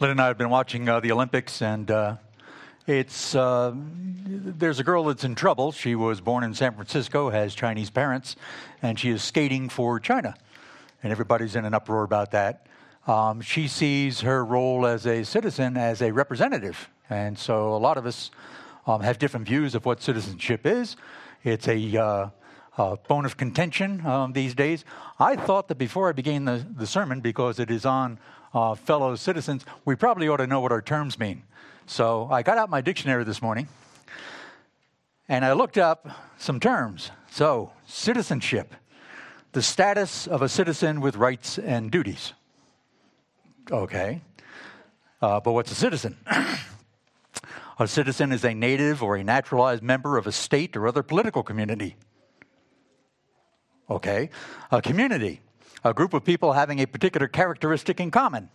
[0.00, 2.16] Lynn and I have been watching uh, the Olympics, and uh,
[2.86, 5.72] it's uh, there's a girl that's in trouble.
[5.72, 8.34] She was born in San Francisco, has Chinese parents,
[8.80, 10.34] and she is skating for China,
[11.02, 12.66] and everybody's in an uproar about that.
[13.06, 17.98] Um, she sees her role as a citizen as a representative, and so a lot
[17.98, 18.30] of us
[18.86, 20.96] um, have different views of what citizenship is.
[21.44, 22.30] It's a
[22.78, 24.86] uh, bone of contention um, these days.
[25.18, 28.18] I thought that before I began the, the sermon, because it is on
[28.52, 31.42] uh, fellow citizens, we probably ought to know what our terms mean.
[31.86, 33.68] So I got out my dictionary this morning
[35.28, 37.10] and I looked up some terms.
[37.30, 38.74] So, citizenship,
[39.52, 42.32] the status of a citizen with rights and duties.
[43.70, 44.22] Okay.
[45.22, 46.16] Uh, but what's a citizen?
[47.78, 51.42] a citizen is a native or a naturalized member of a state or other political
[51.42, 51.96] community.
[53.88, 54.30] Okay.
[54.70, 55.40] A community,
[55.84, 58.48] a group of people having a particular characteristic in common.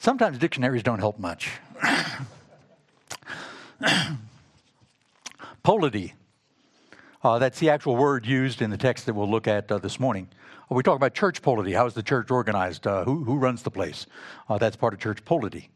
[0.00, 1.50] Sometimes dictionaries don't help much.
[5.62, 6.14] Polity.
[7.22, 9.98] Uh, that's the actual word used in the text that we'll look at uh, this
[9.98, 10.28] morning.
[10.70, 11.72] Uh, we talk about church polity.
[11.72, 12.86] How is the church organized?
[12.86, 14.06] Uh, who, who, runs the place?
[14.48, 15.70] Uh, that's part of church polity.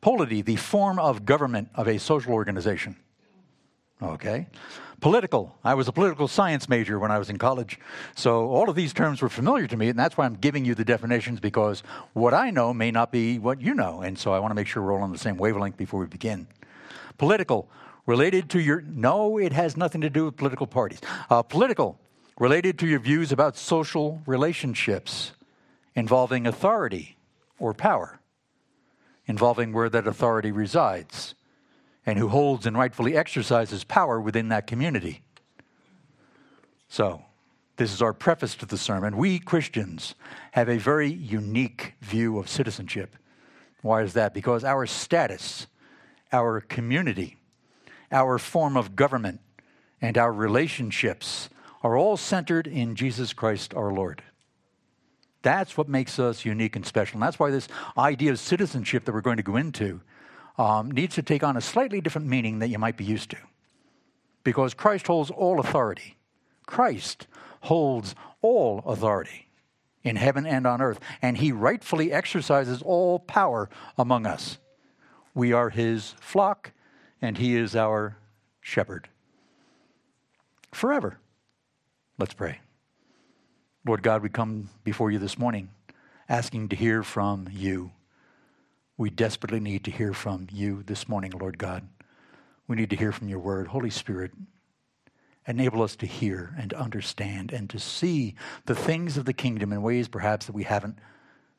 [0.00, 2.96] Polity, the form of government of a social organization.
[4.00, 4.46] Okay.
[5.00, 5.54] Political.
[5.62, 7.78] I was a political science major when I was in college.
[8.14, 10.74] So all of these terms were familiar to me, and that's why I'm giving you
[10.74, 11.82] the definitions because
[12.14, 14.00] what I know may not be what you know.
[14.00, 16.06] And so I want to make sure we're all on the same wavelength before we
[16.06, 16.46] begin.
[17.18, 17.68] Political.
[18.06, 18.82] Related to your.
[18.82, 21.00] No, it has nothing to do with political parties.
[21.28, 21.98] Uh, political.
[22.38, 25.32] Related to your views about social relationships
[25.94, 27.16] involving authority
[27.58, 28.20] or power,
[29.26, 31.34] involving where that authority resides
[32.06, 35.22] and who holds and rightfully exercises power within that community.
[36.88, 37.22] So,
[37.76, 39.18] this is our preface to the sermon.
[39.18, 40.14] We Christians
[40.52, 43.16] have a very unique view of citizenship.
[43.82, 44.32] Why is that?
[44.32, 45.66] Because our status,
[46.32, 47.36] our community,
[48.10, 49.40] our form of government,
[50.00, 51.50] and our relationships
[51.82, 54.22] are all centered in Jesus Christ our Lord.
[55.42, 57.16] That's what makes us unique and special.
[57.16, 60.00] And that's why this idea of citizenship that we're going to go into
[60.58, 63.38] um, needs to take on a slightly different meaning that you might be used to.
[64.44, 66.16] Because Christ holds all authority.
[66.66, 67.26] Christ
[67.62, 69.48] holds all authority
[70.02, 73.68] in heaven and on earth, and he rightfully exercises all power
[73.98, 74.58] among us.
[75.34, 76.72] We are his flock,
[77.20, 78.16] and he is our
[78.60, 79.08] shepherd.
[80.72, 81.18] Forever.
[82.18, 82.60] Let's pray.
[83.84, 85.70] Lord God, we come before you this morning
[86.28, 87.90] asking to hear from you.
[88.98, 91.86] We desperately need to hear from you this morning, Lord God.
[92.66, 93.68] We need to hear from your word.
[93.68, 94.32] Holy Spirit,
[95.46, 99.82] enable us to hear and understand and to see the things of the kingdom in
[99.82, 100.98] ways perhaps that we haven't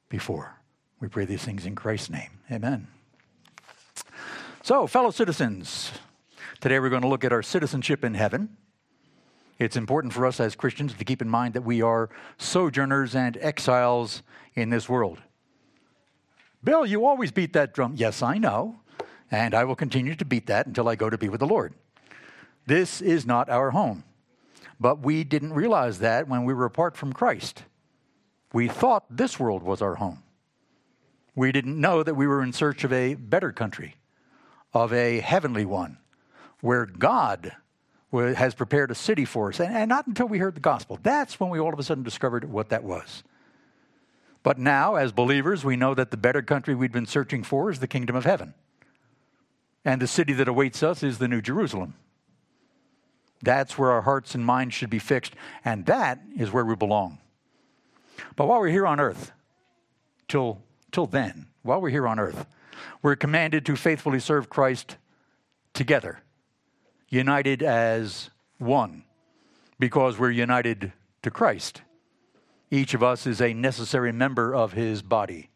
[0.09, 0.59] before.
[0.99, 2.31] We pray these things in Christ's name.
[2.51, 2.87] Amen.
[4.63, 5.91] So, fellow citizens,
[6.59, 8.57] today we're going to look at our citizenship in heaven.
[9.59, 13.37] It's important for us as Christians to keep in mind that we are sojourners and
[13.37, 14.23] exiles
[14.55, 15.21] in this world.
[16.67, 17.93] Bill, you always beat that drum.
[17.95, 18.81] Yes, I know.
[19.31, 21.73] And I will continue to beat that until I go to be with the Lord.
[22.65, 24.03] This is not our home.
[24.77, 27.63] But we didn't realize that when we were apart from Christ.
[28.51, 30.23] We thought this world was our home.
[31.35, 33.95] We didn't know that we were in search of a better country,
[34.73, 35.97] of a heavenly one,
[36.59, 37.53] where God
[38.11, 39.61] has prepared a city for us.
[39.61, 40.99] And, not until we heard the gospel.
[41.01, 43.23] That's when we all of a sudden discovered what that was.
[44.47, 47.81] But now, as believers, we know that the better country we've been searching for is
[47.81, 48.53] the kingdom of heaven.
[49.83, 51.95] And the city that awaits us is the New Jerusalem.
[53.43, 55.33] That's where our hearts and minds should be fixed,
[55.65, 57.17] and that is where we belong.
[58.37, 59.33] But while we're here on earth,
[60.29, 60.61] till,
[60.93, 62.45] till then, while we're here on earth,
[63.01, 64.95] we're commanded to faithfully serve Christ
[65.73, 66.21] together,
[67.09, 68.29] united as
[68.59, 69.03] one,
[69.77, 70.93] because we're united
[71.23, 71.81] to Christ.
[72.69, 75.49] Each of us is a necessary member of his body.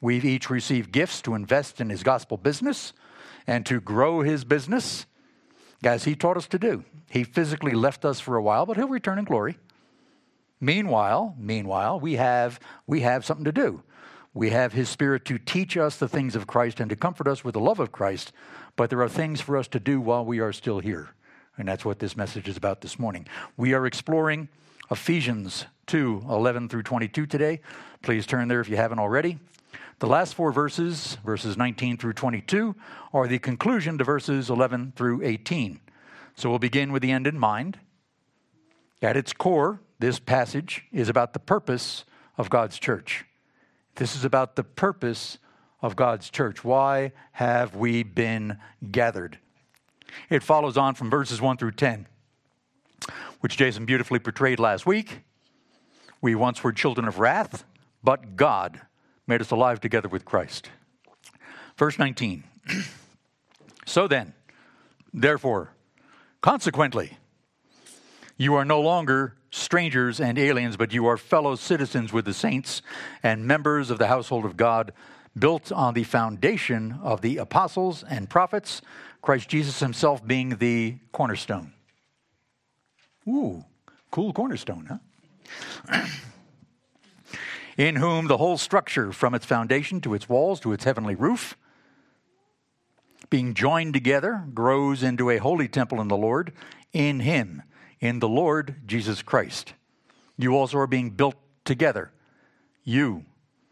[0.00, 2.92] We've each received gifts to invest in his gospel business
[3.46, 5.06] and to grow his business,
[5.82, 6.84] as he taught us to do.
[7.10, 9.58] He physically left us for a while, but he'll return in glory.
[10.60, 13.82] Meanwhile, meanwhile, we have we have something to do.
[14.34, 17.44] We have his spirit to teach us the things of Christ and to comfort us
[17.44, 18.32] with the love of Christ,
[18.76, 21.10] but there are things for us to do while we are still here.
[21.56, 23.26] And that's what this message is about this morning.
[23.56, 24.48] We are exploring
[24.90, 27.60] Ephesians 2 11 through 22 today.
[28.02, 29.38] Please turn there if you haven't already.
[29.98, 32.76] The last four verses, verses 19 through 22,
[33.12, 35.80] are the conclusion to verses 11 through 18.
[36.36, 37.80] So we'll begin with the end in mind.
[39.02, 42.04] At its core, this passage is about the purpose
[42.36, 43.24] of God's church.
[43.96, 45.38] This is about the purpose
[45.82, 46.62] of God's church.
[46.62, 48.58] Why have we been
[48.90, 49.38] gathered?
[50.30, 52.06] It follows on from verses 1 through 10,
[53.40, 55.20] which Jason beautifully portrayed last week.
[56.20, 57.64] We once were children of wrath,
[58.02, 58.80] but God
[59.26, 60.70] made us alive together with Christ.
[61.76, 62.42] Verse 19.
[63.86, 64.34] so then,
[65.12, 65.72] therefore,
[66.40, 67.18] consequently,
[68.36, 72.82] you are no longer strangers and aliens, but you are fellow citizens with the saints
[73.22, 74.92] and members of the household of God,
[75.38, 78.82] built on the foundation of the apostles and prophets,
[79.22, 81.72] Christ Jesus himself being the cornerstone.
[83.28, 83.64] Ooh,
[84.10, 85.00] cool cornerstone,
[85.90, 86.06] huh?
[87.76, 91.56] in whom the whole structure, from its foundation to its walls to its heavenly roof,
[93.30, 96.52] being joined together, grows into a holy temple in the Lord,
[96.92, 97.62] in Him,
[98.00, 99.74] in the Lord Jesus Christ.
[100.38, 101.34] You also are being built
[101.64, 102.10] together.
[102.84, 103.24] You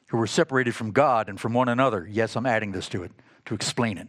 [0.08, 2.06] who were separated from God and from one another.
[2.08, 3.12] Yes, I'm adding this to it
[3.46, 4.08] to explain it.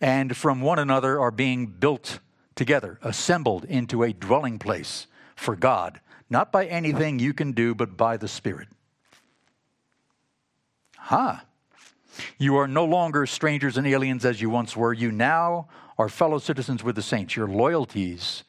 [0.00, 2.18] And from one another are being built
[2.54, 5.06] together, assembled into a dwelling place
[5.36, 8.68] for God, not by anything you can do, but by the Spirit.
[10.96, 11.44] Ha!
[11.44, 11.44] Huh.
[12.38, 14.92] You are no longer strangers and aliens as you once were.
[14.92, 15.68] You now
[15.98, 17.36] are fellow citizens with the saints.
[17.36, 18.44] Your loyalties,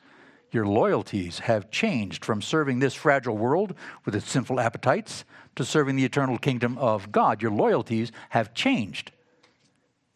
[0.52, 3.74] your loyalties have changed from serving this fragile world
[4.06, 5.26] with its sinful appetites
[5.56, 7.42] to serving the eternal kingdom of God.
[7.42, 9.12] Your loyalties have changed.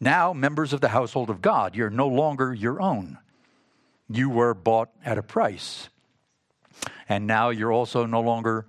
[0.00, 3.18] Now, members of the household of God, you're no longer your own.
[4.10, 5.88] You were bought at a price.
[7.08, 8.66] And now you're also no longer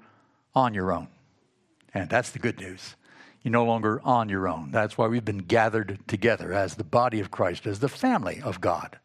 [0.54, 1.08] on your own.
[1.94, 2.96] And that's the good news.
[3.42, 4.72] You're no longer on your own.
[4.72, 8.62] That's why we've been gathered together as the body of Christ, as the family of
[8.62, 9.00] God.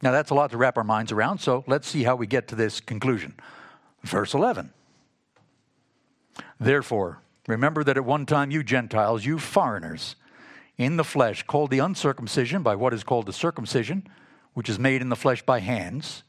[0.00, 2.46] Now, that's a lot to wrap our minds around, so let's see how we get
[2.48, 3.34] to this conclusion.
[4.02, 4.72] Verse 11.
[6.60, 10.14] Therefore, remember that at one time you Gentiles, you foreigners,
[10.76, 14.06] in the flesh, called the uncircumcision by what is called the circumcision,
[14.54, 16.22] which is made in the flesh by hands.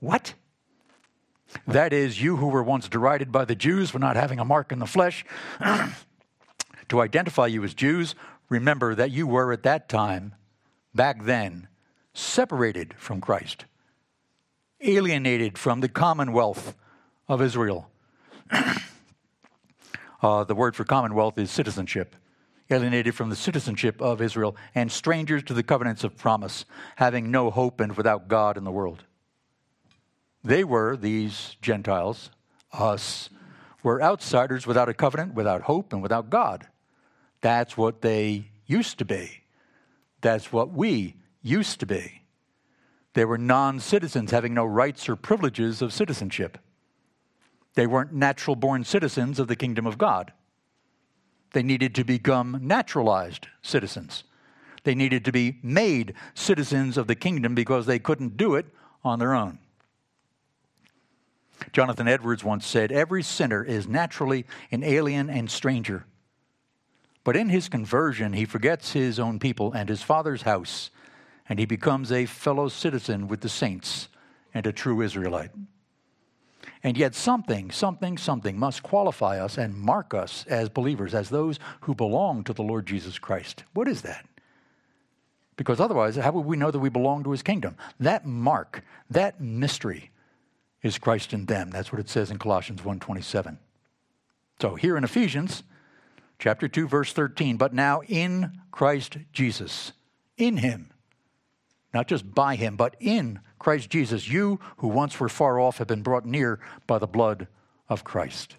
[0.00, 0.34] What?
[1.66, 4.70] That is, you who were once derided by the Jews for not having a mark
[4.70, 5.24] in the flesh,
[6.88, 8.14] to identify you as Jews,
[8.48, 10.34] remember that you were at that time,
[10.94, 11.68] back then,
[12.12, 13.64] separated from Christ,
[14.80, 16.74] alienated from the commonwealth
[17.28, 17.90] of Israel.
[20.22, 22.14] uh, the word for commonwealth is citizenship.
[22.70, 26.64] Alienated from the citizenship of Israel and strangers to the covenants of promise,
[26.96, 29.04] having no hope and without God in the world.
[30.44, 32.30] They were, these Gentiles,
[32.72, 33.30] us,
[33.82, 36.66] were outsiders without a covenant, without hope, and without God.
[37.40, 39.44] That's what they used to be.
[40.20, 42.22] That's what we used to be.
[43.14, 46.58] They were non citizens having no rights or privileges of citizenship.
[47.74, 50.32] They weren't natural born citizens of the kingdom of God.
[51.52, 54.24] They needed to become naturalized citizens.
[54.84, 58.66] They needed to be made citizens of the kingdom because they couldn't do it
[59.04, 59.58] on their own.
[61.72, 66.04] Jonathan Edwards once said, Every sinner is naturally an alien and stranger.
[67.24, 70.90] But in his conversion, he forgets his own people and his father's house,
[71.48, 74.08] and he becomes a fellow citizen with the saints
[74.54, 75.50] and a true Israelite.
[76.82, 81.58] And yet, something, something, something must qualify us and mark us as believers, as those
[81.80, 83.64] who belong to the Lord Jesus Christ.
[83.74, 84.26] What is that?
[85.56, 87.76] Because otherwise, how would we know that we belong to his kingdom?
[87.98, 90.12] That mark, that mystery,
[90.82, 91.70] is Christ in them.
[91.70, 93.58] That's what it says in Colossians 1:27.
[94.60, 95.64] So here in Ephesians
[96.38, 99.92] chapter 2 verse 13, but now in Christ Jesus,
[100.36, 100.90] in him,
[101.98, 105.88] not just by him, but in Christ Jesus, you who once were far off have
[105.88, 107.48] been brought near by the blood
[107.88, 108.54] of Christ.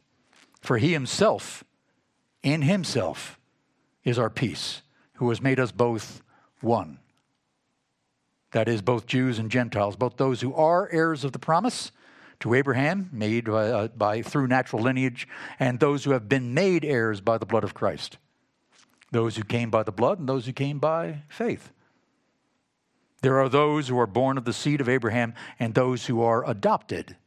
[0.60, 1.64] For he himself,
[2.44, 3.40] in himself,
[4.04, 4.82] is our peace,
[5.14, 6.22] who has made us both
[6.60, 7.00] one.
[8.52, 11.94] That is, both Jews and Gentiles, both those who are heirs of the promise
[12.42, 15.30] to Abraham, made by, uh, by, through natural lineage,
[15.62, 18.18] and those who have been made heirs by the blood of Christ.
[19.12, 21.72] Those who came by the blood and those who came by faith.
[23.22, 26.48] There are those who are born of the seed of Abraham and those who are
[26.50, 27.18] adopted.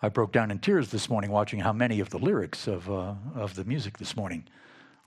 [0.00, 3.14] I broke down in tears this morning watching how many of the lyrics of, uh,
[3.34, 4.46] of the music this morning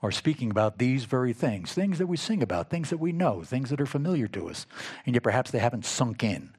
[0.03, 3.43] are speaking about these very things, things that we sing about, things that we know,
[3.43, 4.65] things that are familiar to us,
[5.05, 6.53] and yet perhaps they haven't sunk in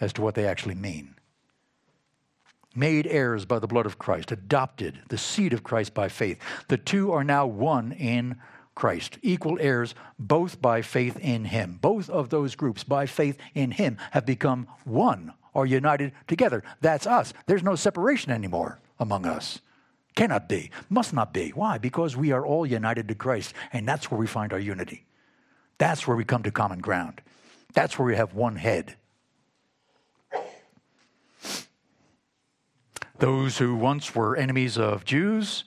[0.00, 1.14] as to what they actually mean.
[2.74, 6.38] Made heirs by the blood of Christ, adopted, the seed of Christ by faith.
[6.68, 8.36] The two are now one in
[8.76, 11.78] Christ, equal heirs both by faith in Him.
[11.80, 16.62] Both of those groups, by faith in Him, have become one, are united together.
[16.80, 17.32] That's us.
[17.46, 19.60] There's no separation anymore among us.
[20.14, 20.70] Cannot be.
[20.88, 21.50] Must not be.
[21.50, 21.78] Why?
[21.78, 25.06] Because we are all united to Christ, and that's where we find our unity.
[25.78, 27.22] That's where we come to common ground.
[27.74, 28.96] That's where we have one head.
[33.18, 35.64] Those who once were enemies of Jews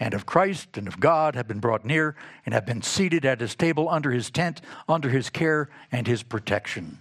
[0.00, 2.16] and of Christ and of God have been brought near
[2.46, 6.22] and have been seated at his table under his tent, under his care and his
[6.22, 6.98] protection.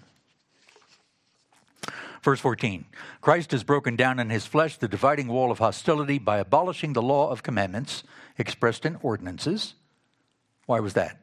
[2.21, 2.83] Verse 14
[3.21, 7.01] Christ has broken down in his flesh the dividing wall of hostility by abolishing the
[7.01, 8.03] law of commandments
[8.37, 9.75] expressed in ordinances.
[10.65, 11.17] Why was that?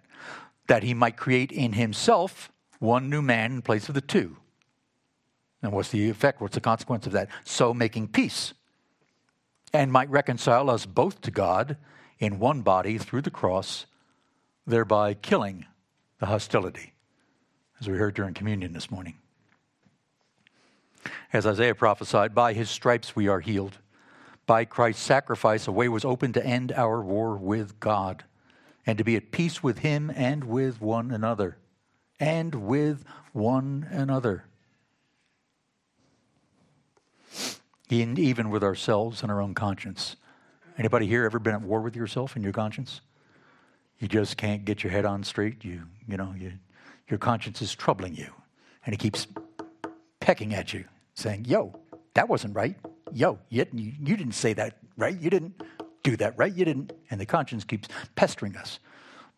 [0.68, 4.38] That he might create in himself one new man in place of the two.
[5.62, 6.40] And what's the effect?
[6.40, 7.28] What's the consequence of that?
[7.44, 8.54] So making peace
[9.76, 11.76] and might reconcile us both to God
[12.18, 13.86] in one body through the cross,
[14.66, 15.66] thereby killing
[16.18, 16.94] the hostility,
[17.80, 19.18] as we heard during communion this morning.
[21.32, 23.78] As Isaiah prophesied, by his stripes we are healed.
[24.46, 28.24] By Christ's sacrifice, a way was opened to end our war with God
[28.86, 31.58] and to be at peace with him and with one another.
[32.18, 34.44] And with one another.
[37.88, 40.16] Even with ourselves and our own conscience.
[40.78, 43.00] Anybody here ever been at war with yourself and your conscience?
[43.98, 45.64] You just can't get your head on straight.
[45.64, 46.52] You, you know, you,
[47.08, 48.28] your conscience is troubling you,
[48.84, 49.26] and it keeps
[50.20, 51.78] pecking at you, saying, "Yo,
[52.14, 52.76] that wasn't right.
[53.12, 55.18] Yo, you, you didn't say that right.
[55.18, 55.62] You didn't
[56.02, 56.54] do that right.
[56.54, 58.80] You didn't." And the conscience keeps pestering us.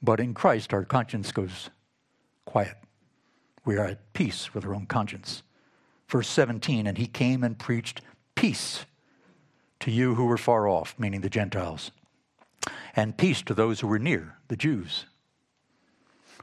[0.03, 1.71] But in Christ, our conscience goes
[2.45, 2.77] quiet.
[3.65, 5.43] We are at peace with our own conscience.
[6.09, 8.01] Verse 17, and he came and preached
[8.39, 8.85] peace
[9.81, 11.91] to you who were far off, meaning the Gentiles,
[12.95, 15.07] and peace to those who were near, the Jews.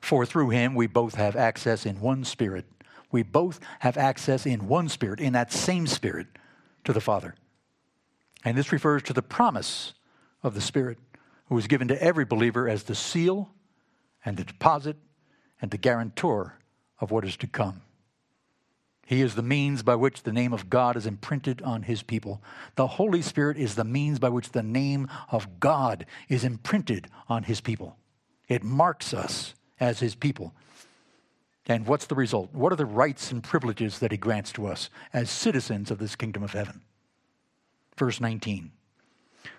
[0.01, 2.65] For through him we both have access in one spirit.
[3.13, 6.27] We both have access in one spirit, in that same spirit,
[6.83, 7.33] to the Father.
[8.43, 9.93] And this refers to the promise
[10.43, 10.97] of the Spirit,
[11.47, 13.51] who was given to every believer as the seal
[14.25, 14.97] and the deposit
[15.61, 16.59] and the guarantor
[16.99, 17.83] of what is to come.
[19.05, 22.41] He is the means by which the name of God is imprinted on his people.
[22.75, 27.43] The Holy Spirit is the means by which the name of God is imprinted on
[27.43, 27.97] his people.
[28.47, 30.55] It marks us as his people.
[31.67, 32.51] And what's the result?
[32.51, 36.15] What are the rights and privileges that he grants to us as citizens of this
[36.15, 36.81] kingdom of heaven?
[37.97, 38.71] Verse 19.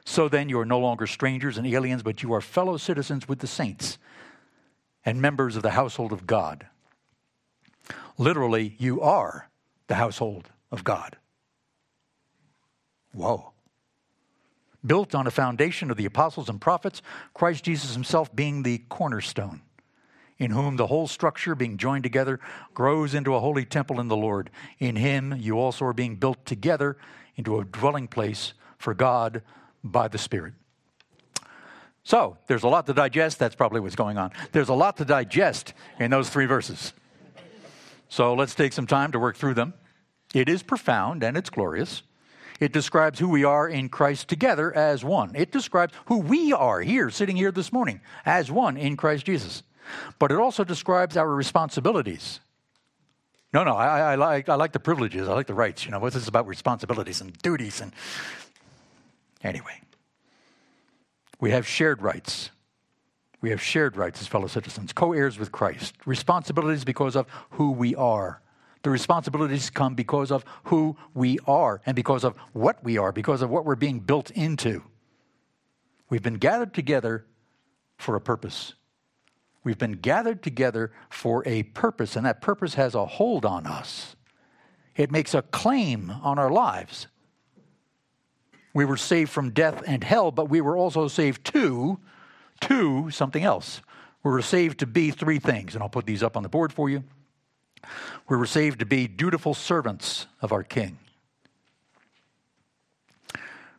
[0.04, 3.38] So then, you are no longer strangers and aliens, but you are fellow citizens with
[3.38, 3.98] the saints
[5.04, 6.66] and members of the household of God
[8.18, 9.48] Literally, you are
[9.88, 11.16] the household of God.
[13.12, 13.52] Whoa.
[14.84, 17.02] Built on a foundation of the apostles and prophets,
[17.34, 19.62] Christ Jesus himself being the cornerstone,
[20.38, 22.38] in whom the whole structure, being joined together,
[22.74, 24.50] grows into a holy temple in the Lord.
[24.78, 26.96] In him, you also are being built together
[27.36, 29.42] into a dwelling place for God
[29.82, 30.54] by the Spirit.
[32.04, 33.40] So, there's a lot to digest.
[33.40, 34.30] That's probably what's going on.
[34.52, 36.92] There's a lot to digest in those three verses.
[38.08, 39.74] So let's take some time to work through them.
[40.34, 42.02] It is profound and it's glorious.
[42.60, 45.34] It describes who we are in Christ together as one.
[45.34, 49.62] It describes who we are here, sitting here this morning, as one in Christ Jesus.
[50.18, 52.40] But it also describes our responsibilities.
[53.52, 55.84] No, no, I, I, like, I like the privileges, I like the rights.
[55.84, 57.80] You know, this is about responsibilities and duties?
[57.80, 57.92] And
[59.42, 59.80] anyway,
[61.40, 62.50] we have shared rights.
[63.40, 65.94] We have shared rights as fellow citizens, co heirs with Christ.
[66.06, 68.40] Responsibilities because of who we are.
[68.82, 73.42] The responsibilities come because of who we are and because of what we are, because
[73.42, 74.82] of what we're being built into.
[76.08, 77.26] We've been gathered together
[77.98, 78.74] for a purpose.
[79.64, 84.14] We've been gathered together for a purpose, and that purpose has a hold on us.
[84.94, 87.08] It makes a claim on our lives.
[88.72, 91.98] We were saved from death and hell, but we were also saved to
[92.62, 93.80] to something else.
[94.22, 96.72] We were saved to be three things, and I'll put these up on the board
[96.72, 97.04] for you.
[98.28, 100.98] We were saved to be dutiful servants of our King.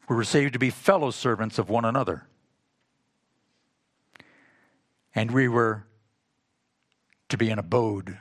[0.08, 2.26] We were saved to be fellow servants of one another.
[5.14, 5.84] And we were
[7.30, 8.18] to be an abode,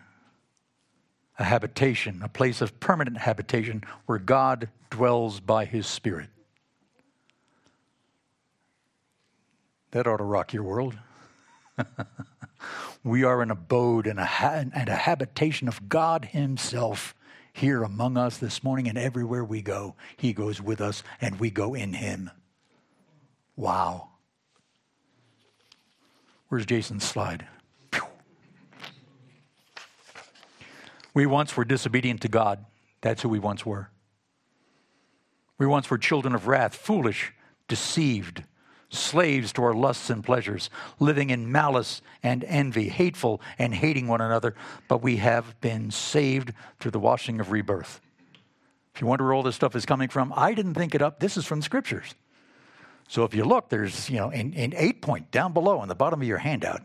[1.39, 6.29] a habitation, a place of permanent habitation where God dwells by his Spirit.
[9.93, 10.99] That ought to rock your world.
[13.05, 17.15] we are an abode and a, ha- and a habitation of God Himself
[17.53, 19.95] here among us this morning and everywhere we go.
[20.17, 22.31] He goes with us and we go in Him.
[23.57, 24.11] Wow.
[26.49, 27.47] Where's Jason's slide?
[31.15, 32.67] We once were disobedient to God.
[33.01, 33.91] That's who we once were.
[35.57, 37.33] We once were children of wrath, foolish,
[37.69, 38.45] deceived,
[38.89, 44.21] slaves to our lusts and pleasures, living in malice and envy, hateful and hating one
[44.21, 44.55] another,
[44.89, 48.01] but we have been saved through the washing of rebirth.
[48.95, 51.21] If you wonder where all this stuff is coming from, I didn't think it up.
[51.21, 52.15] This is from the scriptures.
[53.09, 55.95] So if you look, there's, you know, in, in eight point down below on the
[55.95, 56.83] bottom of your handout,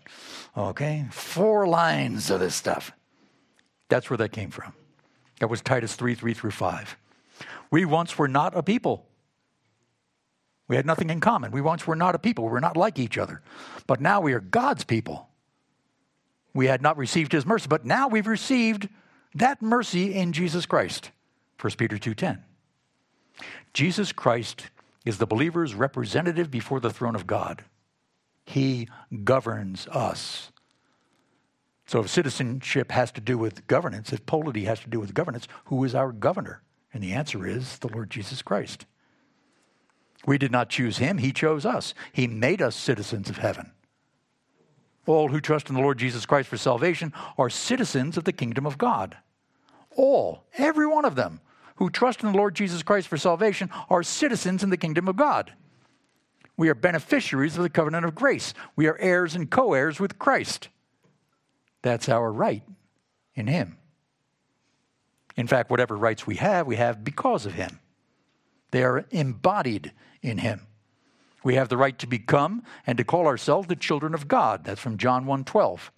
[0.55, 2.91] okay, four lines of this stuff.
[3.89, 4.73] That's where that came from.
[5.39, 6.97] That was Titus 3 3 through 5.
[7.71, 9.05] We once were not a people.
[10.71, 11.51] We had nothing in common.
[11.51, 12.45] We once were not a people.
[12.45, 13.41] We were not like each other.
[13.87, 15.27] But now we are God's people.
[16.53, 18.87] We had not received his mercy, but now we've received
[19.35, 21.11] that mercy in Jesus Christ.
[21.59, 22.45] 1 Peter 2:10.
[23.73, 24.67] Jesus Christ
[25.03, 27.65] is the believer's representative before the throne of God.
[28.45, 28.87] He
[29.25, 30.53] governs us.
[31.85, 35.49] So if citizenship has to do with governance, if polity has to do with governance,
[35.65, 36.61] who is our governor?
[36.93, 38.85] And the answer is the Lord Jesus Christ.
[40.25, 41.93] We did not choose him, he chose us.
[42.11, 43.71] He made us citizens of heaven.
[45.07, 48.65] All who trust in the Lord Jesus Christ for salvation are citizens of the kingdom
[48.65, 49.17] of God.
[49.95, 51.41] All, every one of them
[51.75, 55.15] who trust in the Lord Jesus Christ for salvation are citizens in the kingdom of
[55.15, 55.53] God.
[56.55, 58.53] We are beneficiaries of the covenant of grace.
[58.75, 60.69] We are heirs and co heirs with Christ.
[61.81, 62.61] That's our right
[63.33, 63.77] in Him.
[65.35, 67.79] In fact, whatever rights we have, we have because of Him.
[68.71, 70.67] They are embodied in Him.
[71.43, 74.63] We have the right to become and to call ourselves the children of God.
[74.63, 75.91] That's from John 1 12.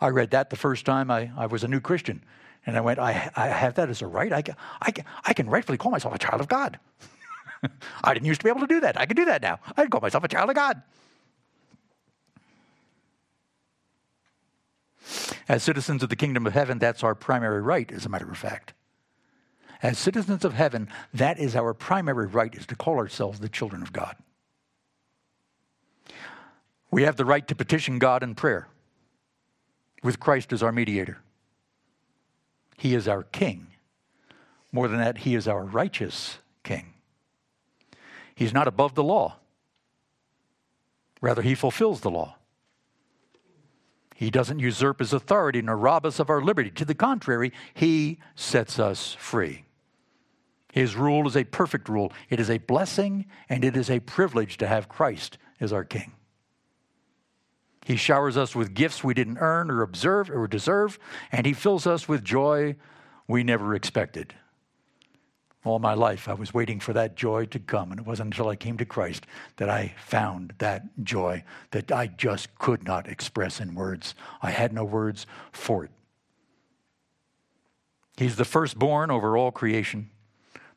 [0.00, 2.22] I read that the first time I, I was a new Christian.
[2.66, 4.32] And I went, I, I have that as a right?
[4.32, 6.78] I can, I, can, I can rightfully call myself a child of God.
[8.04, 9.00] I didn't used to be able to do that.
[9.00, 9.58] I can do that now.
[9.76, 10.82] I can call myself a child of God.
[15.48, 18.36] As citizens of the kingdom of heaven, that's our primary right, as a matter of
[18.36, 18.74] fact.
[19.82, 23.82] As citizens of heaven, that is our primary right, is to call ourselves the children
[23.82, 24.16] of God.
[26.90, 28.68] We have the right to petition God in prayer
[30.02, 31.18] with Christ as our mediator.
[32.76, 33.68] He is our king.
[34.72, 36.94] More than that, he is our righteous king.
[38.34, 39.36] He's not above the law.
[41.20, 42.36] Rather, he fulfills the law.
[44.14, 46.70] He doesn't usurp his authority nor rob us of our liberty.
[46.70, 49.64] To the contrary, he sets us free.
[50.78, 52.12] His rule is a perfect rule.
[52.30, 56.12] It is a blessing and it is a privilege to have Christ as our king.
[57.84, 61.00] He showers us with gifts we didn't earn or observe or deserve,
[61.32, 62.76] and He fills us with joy
[63.26, 64.34] we never expected.
[65.64, 68.48] All my life, I was waiting for that joy to come, and it wasn't until
[68.48, 73.58] I came to Christ that I found that joy that I just could not express
[73.58, 74.14] in words.
[74.42, 75.90] I had no words for it.
[78.16, 80.10] He's the firstborn over all creation.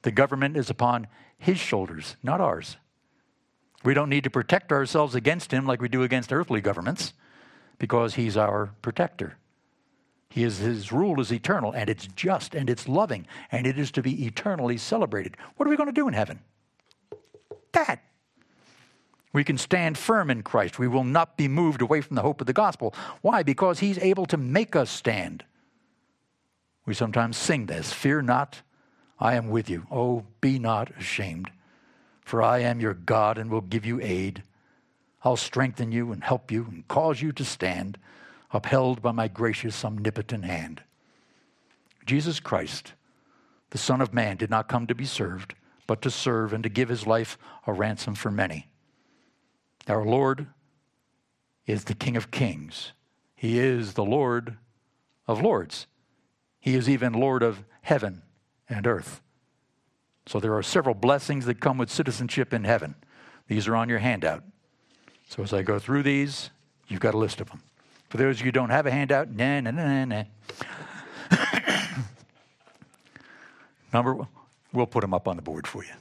[0.03, 2.77] The government is upon His shoulders, not ours.
[3.83, 7.13] We don't need to protect ourselves against him like we do against earthly governments
[7.79, 9.37] because he's our protector.
[10.29, 13.91] He is, his rule is eternal and it's just and it's loving and it is
[13.91, 15.35] to be eternally celebrated.
[15.57, 16.39] What are we going to do in heaven?
[17.71, 18.03] That.
[19.33, 20.77] We can stand firm in Christ.
[20.77, 22.93] We will not be moved away from the hope of the gospel.
[23.21, 23.43] Why?
[23.43, 25.43] Because he's able to make us stand.
[26.85, 28.61] We sometimes sing this Fear not,
[29.21, 29.85] I am with you.
[29.91, 31.51] Oh, be not ashamed.
[32.21, 34.41] For I am your God and will give you aid.
[35.23, 37.99] I'll strengthen you and help you and cause you to stand,
[38.51, 40.81] upheld by my gracious, omnipotent hand.
[42.03, 42.93] Jesus Christ,
[43.69, 45.53] the Son of Man, did not come to be served,
[45.85, 48.69] but to serve and to give his life a ransom for many.
[49.87, 50.47] Our Lord
[51.67, 52.93] is the King of kings,
[53.35, 54.57] He is the Lord
[55.27, 55.85] of lords.
[56.59, 58.23] He is even Lord of heaven
[58.71, 59.21] and earth.
[60.25, 62.95] So there are several blessings that come with citizenship in heaven.
[63.47, 64.43] These are on your handout.
[65.27, 66.51] So as I go through these,
[66.87, 67.61] you've got a list of them.
[68.09, 70.23] For those of you who don't have a handout, nah, nah, nah, nah.
[73.93, 74.27] Number one,
[74.73, 75.91] we'll put them up on the board for you.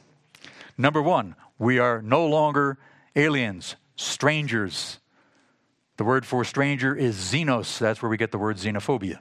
[0.76, 2.78] Number one, we are no longer
[3.14, 4.98] aliens, strangers.
[5.96, 7.78] The word for stranger is xenos.
[7.78, 9.18] That's where we get the word xenophobia.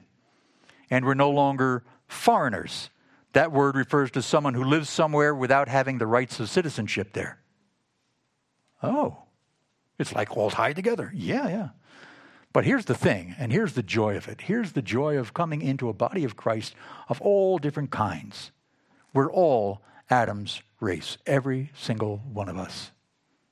[0.90, 2.90] And we're no longer foreigners.
[3.32, 7.38] That word refers to someone who lives somewhere without having the rights of citizenship there.
[8.82, 9.18] Oh,
[9.98, 11.12] it's like all tied together.
[11.14, 11.68] Yeah, yeah.
[12.52, 14.42] But here's the thing, and here's the joy of it.
[14.42, 16.74] Here's the joy of coming into a body of Christ
[17.08, 18.50] of all different kinds.
[19.14, 22.90] We're all Adam's race, every single one of us.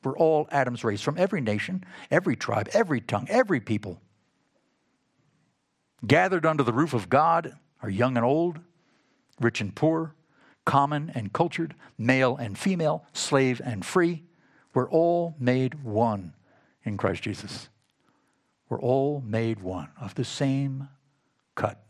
[0.02, 4.00] We're all Adam's race from every nation, every tribe, every tongue, every people.
[6.04, 8.60] Gathered under the roof of God are young and old,
[9.40, 10.14] rich and poor,
[10.64, 14.24] common and cultured, male and female, slave and free,
[14.74, 16.34] We're all made one
[16.84, 17.68] in Christ Jesus.
[18.68, 20.88] We're all made one of the same
[21.54, 21.82] cut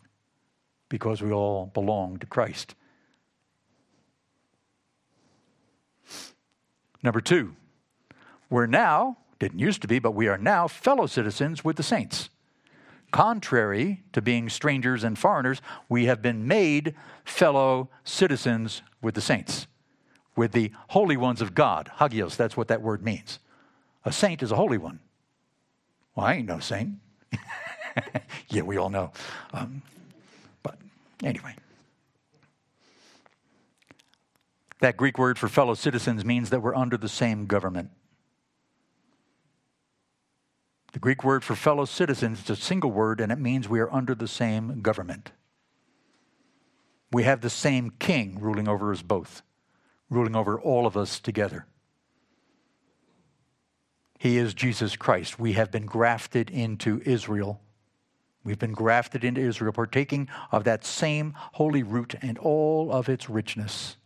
[0.89, 2.75] because we all belong to Christ.
[7.03, 7.57] Number two,
[8.49, 12.31] we're now, didn't used to be, but we are now fellow citizens with the saints.
[13.11, 16.95] Contrary to being strangers and foreigners, we have been made
[17.25, 19.67] fellow citizens with the saints,
[20.37, 21.91] with the holy ones of God.
[21.99, 23.39] Hagios, that's what that word means.
[24.05, 25.01] A saint is a holy one.
[26.15, 26.95] Well, I ain't no saint.
[28.49, 29.13] yeah, we all know.
[29.53, 29.83] Um,
[30.63, 30.77] but
[31.23, 31.55] anyway.
[34.81, 37.91] That Greek word for fellow citizens means that we're under the same government.
[40.93, 43.93] The Greek word for fellow citizens is a single word and it means we are
[43.93, 45.33] under the same government.
[47.13, 49.43] We have the same king ruling over us both,
[50.11, 51.67] ruling over all of us together.
[54.19, 55.39] He is Jesus Christ.
[55.39, 57.61] We have been grafted into Israel.
[58.43, 63.31] We've been grafted into Israel, partaking of that same holy root and all of its
[63.31, 63.97] richness.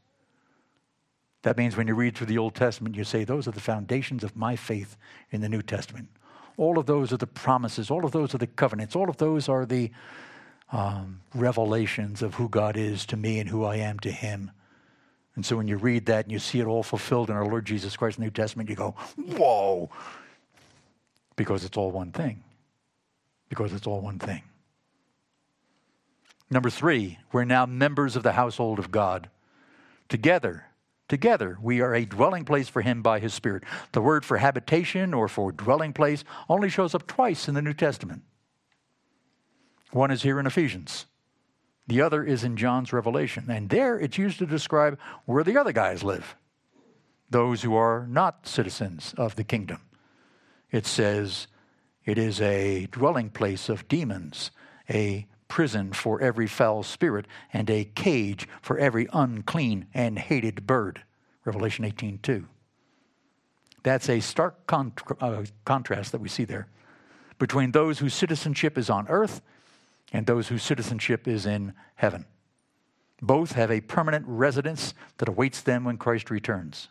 [1.42, 4.22] That means when you read through the Old Testament, you say, Those are the foundations
[4.22, 4.96] of my faith
[5.30, 6.08] in the New Testament.
[6.56, 9.48] All of those are the promises, all of those are the covenants, all of those
[9.48, 9.90] are the
[10.70, 14.50] um, revelations of who God is to me and who I am to Him.
[15.34, 17.64] And so when you read that and you see it all fulfilled in our Lord
[17.64, 19.90] Jesus Christ New Testament, you go, whoa,
[21.36, 22.42] because it's all one thing.
[23.48, 24.42] Because it's all one thing.
[26.50, 29.30] Number three, we're now members of the household of God.
[30.10, 30.66] Together,
[31.12, 33.64] together, we are a dwelling place for Him by His Spirit.
[33.92, 37.74] The word for habitation or for dwelling place only shows up twice in the New
[37.74, 38.22] Testament.
[39.90, 41.04] One is here in Ephesians.
[41.86, 43.50] The other is in John's Revelation.
[43.50, 46.34] And there it's used to describe where the other guys live
[47.28, 49.82] those who are not citizens of the kingdom.
[50.70, 51.46] It says
[52.06, 54.50] it is a dwelling place of demons,
[54.88, 61.02] a prison for every foul spirit, and a cage for every unclean and hated bird.
[61.44, 62.48] Revelation 18:2.
[63.82, 66.68] That's a stark con- uh, contrast that we see there
[67.38, 69.42] between those whose citizenship is on earth
[70.10, 72.24] and those whose citizenship is in heaven.
[73.20, 76.88] Both have a permanent residence that awaits them when Christ returns.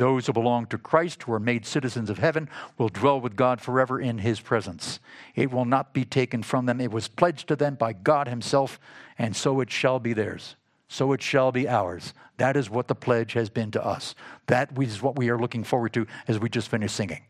[0.00, 3.60] Those who belong to Christ, who are made citizens of heaven, will dwell with God
[3.60, 4.98] forever in his presence.
[5.34, 6.80] It will not be taken from them.
[6.80, 8.80] It was pledged to them by God himself,
[9.18, 10.56] and so it shall be theirs.
[10.88, 12.14] So it shall be ours.
[12.38, 14.14] That is what the pledge has been to us.
[14.46, 17.20] That is what we are looking forward to as we just finished singing.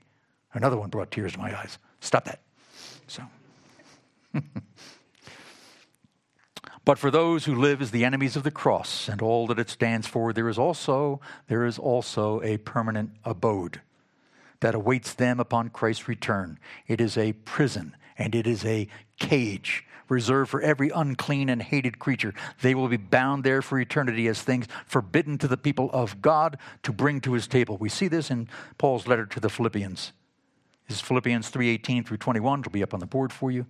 [0.54, 1.76] Another one brought tears to my eyes.
[1.98, 2.38] Stop that.
[3.08, 3.24] So.
[6.90, 9.70] but for those who live as the enemies of the cross and all that it
[9.70, 13.80] stands for, there is also there is also a permanent abode
[14.58, 16.58] that awaits them upon Christ's return.
[16.88, 18.88] It is a prison and it is a
[19.20, 22.34] cage reserved for every unclean and hated creature.
[22.60, 26.58] They will be bound there for eternity as things forbidden to the people of God
[26.82, 27.76] to bring to his table.
[27.76, 28.48] We see this in
[28.78, 30.10] Paul's letter to the Philippians.
[30.88, 32.58] This is Philippians 3:18 through 21.
[32.58, 33.66] It'll be up on the board for you.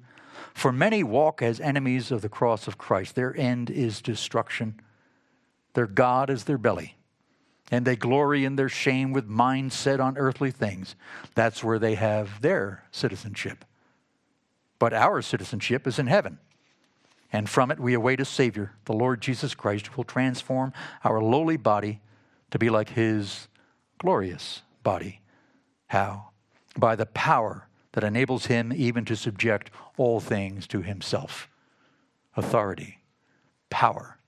[0.54, 3.14] For many walk as enemies of the cross of Christ.
[3.14, 4.80] Their end is destruction.
[5.74, 6.96] Their God is their belly.
[7.70, 10.96] And they glory in their shame with minds set on earthly things.
[11.34, 13.64] That's where they have their citizenship.
[14.78, 16.38] But our citizenship is in heaven.
[17.32, 20.72] And from it we await a Savior, the Lord Jesus Christ, who will transform
[21.04, 22.00] our lowly body
[22.50, 23.46] to be like His
[23.98, 25.20] glorious body.
[25.86, 26.30] How?
[26.76, 31.48] By the power that enables him even to subject all things to himself
[32.36, 32.98] authority,
[33.70, 34.18] power,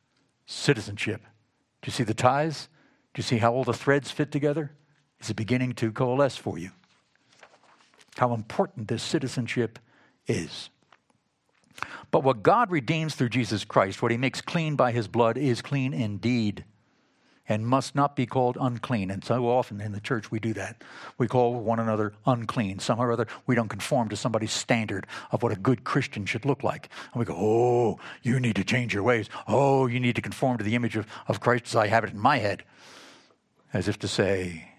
[0.45, 1.23] citizenship.
[1.81, 2.69] Do you see the ties?
[3.15, 4.73] Do you see how all the threads fit together?
[5.21, 6.71] Is it beginning to coalesce for you?
[8.17, 9.79] How important this citizenship
[10.27, 10.71] is.
[12.11, 15.63] But what God redeems through Jesus Christ, what he makes clean by his blood, is
[15.63, 16.65] clean indeed
[17.53, 19.11] and must not be called unclean.
[19.11, 20.83] And so often in the church we do that.
[21.19, 22.81] We call one another unclean.
[22.81, 26.45] Somehow or other, we don't conform to somebody's standard of what a good Christian should
[26.45, 26.89] look like.
[27.13, 29.29] And we go, oh, you need to change your ways.
[29.47, 32.13] Oh, you need to conform to the image of, of Christ as I have it
[32.13, 32.65] in my head.
[33.73, 34.71] As if to say,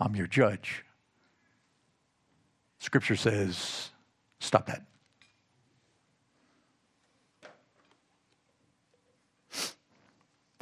[0.00, 0.84] I'm your judge.
[2.78, 3.90] Scripture says,
[4.40, 4.84] stop that.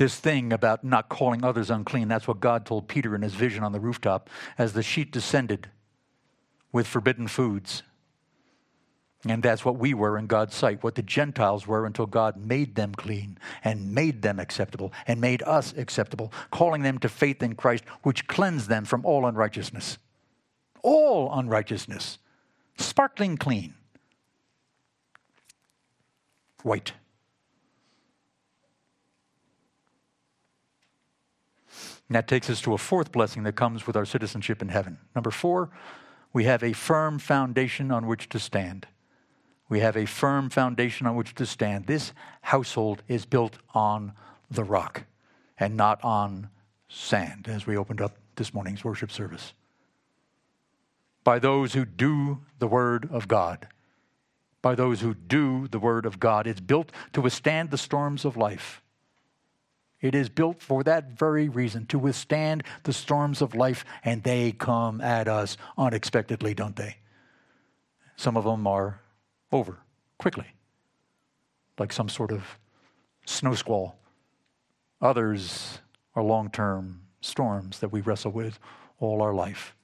[0.02, 2.08] This thing about not calling others unclean.
[2.08, 5.68] That's what God told Peter in his vision on the rooftop as the sheet descended
[6.72, 7.84] with forbidden foods.
[9.24, 12.74] And that's what we were in God's sight, what the Gentiles were until God made
[12.74, 17.54] them clean and made them acceptable and made us acceptable, calling them to faith in
[17.54, 19.98] Christ, which cleansed them from all unrighteousness.
[20.82, 22.18] All unrighteousness.
[22.76, 23.74] Sparkling clean.
[26.64, 26.94] White.
[32.12, 34.98] And that takes us to a fourth blessing that comes with our citizenship in heaven.
[35.14, 35.70] Number four,
[36.34, 38.86] we have a firm foundation on which to stand.
[39.70, 41.86] We have a firm foundation on which to stand.
[41.86, 44.12] This household is built on
[44.50, 45.04] the rock
[45.58, 46.50] and not on
[46.86, 49.54] sand, as we opened up this morning's worship service.
[51.24, 53.68] By those who do the Word of God.
[54.60, 56.46] By those who do the Word of God.
[56.46, 58.81] It's built to withstand the storms of life.
[60.02, 64.52] It is built for that very reason, to withstand the storms of life, and they
[64.52, 66.96] come at us unexpectedly, don't they?
[68.16, 69.00] Some of them are
[69.52, 69.78] over
[70.18, 70.46] quickly,
[71.78, 72.58] like some sort of
[73.24, 73.96] snow squall.
[75.00, 75.78] Others
[76.14, 78.58] are long term storms that we wrestle with
[78.98, 79.74] all our life.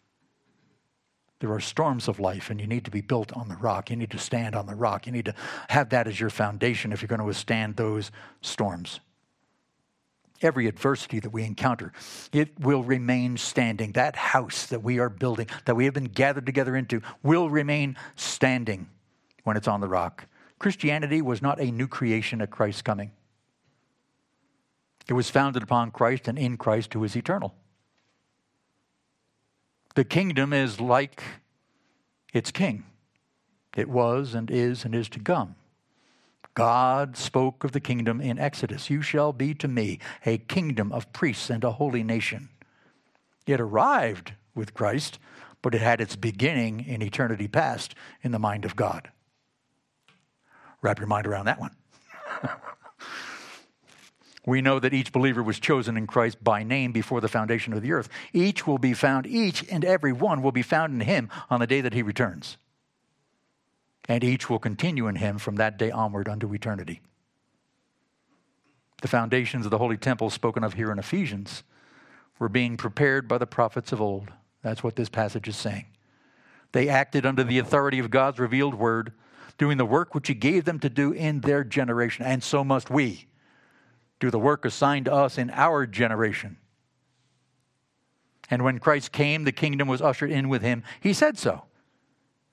[1.40, 3.90] There are storms of life, and you need to be built on the rock.
[3.90, 5.07] You need to stand on the rock.
[5.07, 5.35] You need to
[5.68, 8.98] have that as your foundation if you're going to withstand those storms.
[10.40, 11.92] Every adversity that we encounter,
[12.33, 13.92] it will remain standing.
[13.92, 17.96] That house that we are building, that we have been gathered together into, will remain
[18.14, 18.88] standing
[19.42, 20.27] when it's on the rock.
[20.59, 23.11] Christianity was not a new creation at Christ's coming.
[25.09, 27.55] It was founded upon Christ and in Christ who is eternal.
[29.94, 31.22] The kingdom is like
[32.33, 32.85] its king.
[33.77, 35.57] It was and is and is to come.
[36.59, 41.12] God spoke of the kingdom in Exodus You shall be to me a kingdom of
[41.12, 42.49] priests and a holy nation.
[43.47, 45.21] It arrived with Christ,
[45.62, 47.94] but it had its beginning in eternity past
[48.25, 49.12] in the mind of God.
[50.83, 51.77] Wrap your mind around that one.
[54.44, 57.83] we know that each believer was chosen in Christ by name before the foundation of
[57.83, 58.09] the earth.
[58.33, 61.68] Each will be found, each and every one will be found in him on the
[61.68, 62.57] day that he returns.
[64.09, 67.03] And each will continue in him from that day onward unto eternity.
[69.03, 71.62] The foundations of the holy temple spoken of here in Ephesians
[72.38, 74.33] were being prepared by the prophets of old.
[74.62, 75.87] That's what this passage is saying.
[76.73, 79.12] They acted under the authority of God's revealed word
[79.57, 82.25] doing the work which He gave them to do in their generation.
[82.25, 83.27] And so must we
[84.21, 86.57] do the work assigned to us in our generation.
[88.51, 90.83] And when Christ came, the kingdom was ushered in with him.
[91.01, 91.64] He said so.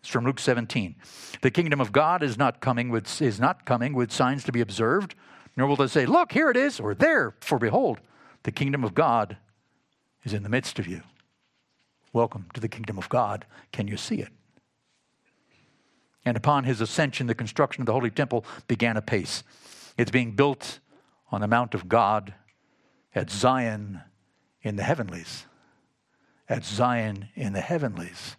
[0.05, 0.93] It's from Luke 17.
[1.41, 4.61] The kingdom of God is not coming with, is not coming with signs to be
[4.61, 5.15] observed,
[5.57, 8.01] nor will they say, Look, here it is, or there, for behold,
[8.43, 9.37] the kingdom of God
[10.23, 11.01] is in the midst of you.
[12.13, 13.47] Welcome to the kingdom of God.
[13.71, 14.29] Can you see it?
[16.23, 19.43] And upon his ascension, the construction of the Holy Temple began apace.
[19.97, 20.81] It's being built
[21.31, 22.35] on the Mount of God
[23.15, 24.01] at Zion
[24.61, 25.47] in the heavenlies.
[26.47, 28.35] At Zion in the heavenlies.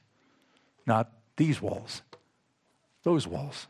[0.86, 2.02] Not these walls,
[3.02, 3.66] those walls.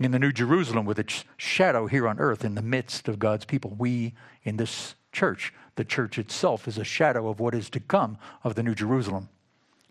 [0.00, 3.44] In the New Jerusalem, with its shadow here on earth in the midst of God's
[3.44, 7.80] people, we in this church, the church itself is a shadow of what is to
[7.80, 9.28] come of the New Jerusalem.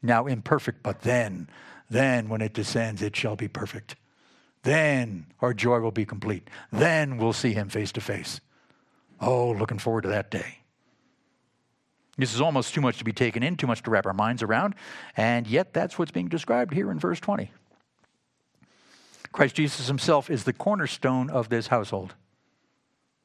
[0.02, 1.48] Now imperfect, but then
[1.92, 3.98] then, when it descends, it shall be perfect.
[4.64, 6.48] Then our joy will be complete.
[6.72, 8.40] Then we'll see him face to face.
[9.20, 10.60] Oh, looking forward to that day.
[12.22, 14.44] This is almost too much to be taken in, too much to wrap our minds
[14.44, 14.76] around,
[15.18, 17.50] and yet that's what's being described here in verse 20.
[19.32, 22.14] Christ Jesus himself is the cornerstone of this household,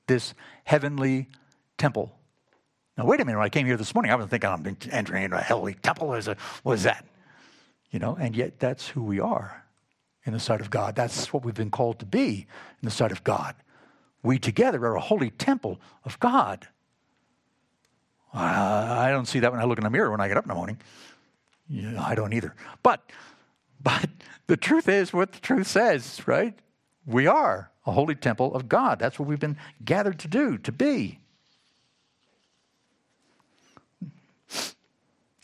[0.07, 0.33] this
[0.65, 1.29] heavenly
[1.77, 2.17] temple.
[2.97, 3.37] Now, wait a minute.
[3.37, 6.09] When I came here this morning, I was thinking I'm entering into a heavenly temple.
[6.09, 7.05] What is that?
[7.91, 9.63] You know, and yet that's who we are
[10.25, 10.95] in the sight of God.
[10.95, 12.47] That's what we've been called to be
[12.81, 13.57] in the sight of God.
[14.23, 16.69] We together are a holy temple of God.
[18.37, 20.49] I don't see that when I look in the mirror when I get up in
[20.49, 20.79] the morning.
[21.69, 22.55] Yeah, I don't either.
[22.83, 23.01] But,
[23.83, 24.09] but
[24.47, 26.55] the truth is what the truth says, right?
[27.07, 28.99] We are a holy temple of God.
[28.99, 31.21] That's what we've been gathered to do, to be.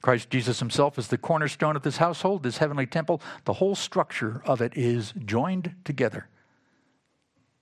[0.02, 3.22] Christ Jesus himself is the cornerstone of this household, this heavenly temple.
[3.44, 6.28] The whole structure of it is joined together.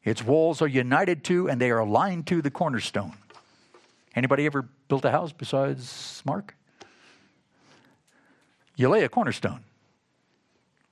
[0.02, 3.12] Its walls are united to and they are aligned to the cornerstone.
[4.14, 6.56] Anybody ever built a house besides Mark?
[8.76, 9.64] You lay a cornerstone.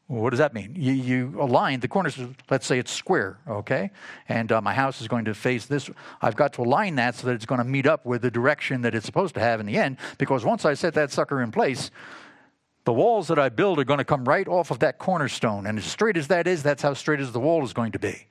[0.07, 0.74] What does that mean?
[0.74, 3.90] You, you align the corners, let's say it's square, okay?
[4.26, 5.90] And uh, my house is going to face this.
[6.22, 8.81] I've got to align that so that it's going to meet up with the direction
[8.83, 11.50] that it's supposed to have in the end, because once I set that sucker in
[11.50, 11.90] place,
[12.88, 15.66] The walls that I build are going to come right off of that cornerstone.
[15.66, 17.98] And as straight as that is, that's how straight as the wall is going to
[17.98, 18.26] be.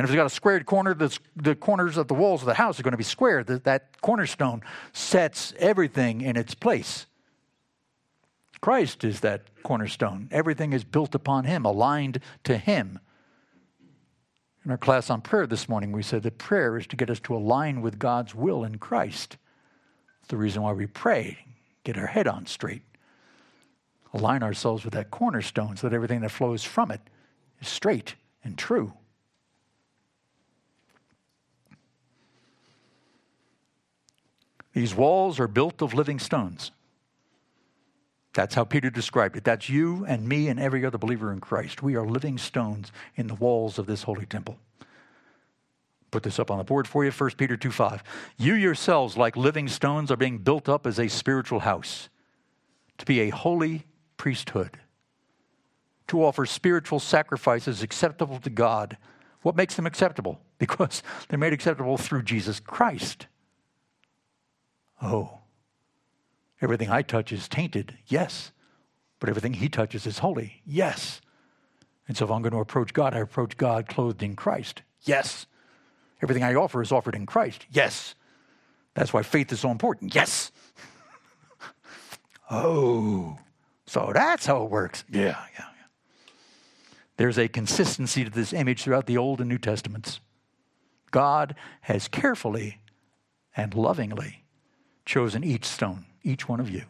[0.00, 2.80] And if it's got a squared corner, the corners of the walls of the house
[2.80, 3.44] are going to be square.
[3.44, 4.62] That, that cornerstone
[4.94, 7.04] sets everything in its place.
[8.62, 10.30] Christ is that cornerstone.
[10.30, 12.98] Everything is built upon Him, aligned to Him.
[14.64, 17.20] In our class on prayer this morning, we said that prayer is to get us
[17.20, 19.36] to align with God's will in Christ.
[20.20, 21.36] It's the reason why we pray,
[21.84, 22.84] get our head on straight,
[24.14, 27.02] align ourselves with that cornerstone so that everything that flows from it
[27.60, 28.94] is straight and true.
[34.72, 36.70] These walls are built of living stones.
[38.32, 39.44] That's how Peter described it.
[39.44, 41.82] That's you and me and every other believer in Christ.
[41.82, 44.58] We are living stones in the walls of this holy temple.
[46.10, 48.02] Put this up on the board for you, 1 Peter 2 5.
[48.36, 52.08] You yourselves, like living stones, are being built up as a spiritual house
[52.98, 54.78] to be a holy priesthood,
[56.08, 58.96] to offer spiritual sacrifices acceptable to God.
[59.42, 60.40] What makes them acceptable?
[60.60, 63.28] Because they're made acceptable through Jesus Christ.
[65.02, 65.38] Oh,
[66.60, 68.52] everything I touch is tainted, yes,
[69.18, 71.20] but everything He touches is holy, yes.
[72.06, 75.46] And so if I'm going to approach God, I approach God clothed in Christ, yes.
[76.22, 78.14] Everything I offer is offered in Christ, yes.
[78.94, 80.52] That's why faith is so important, yes.
[82.50, 83.38] oh,
[83.86, 85.04] so that's how it works.
[85.10, 85.64] Yeah, yeah, yeah.
[87.16, 90.20] There's a consistency to this image throughout the Old and New Testaments.
[91.10, 92.80] God has carefully
[93.56, 94.39] and lovingly
[95.10, 96.84] chosen each stone, each one of you.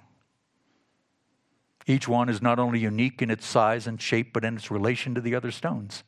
[1.86, 5.14] Each one is not only unique in its size and shape, but in its relation
[5.14, 6.04] to the other stones.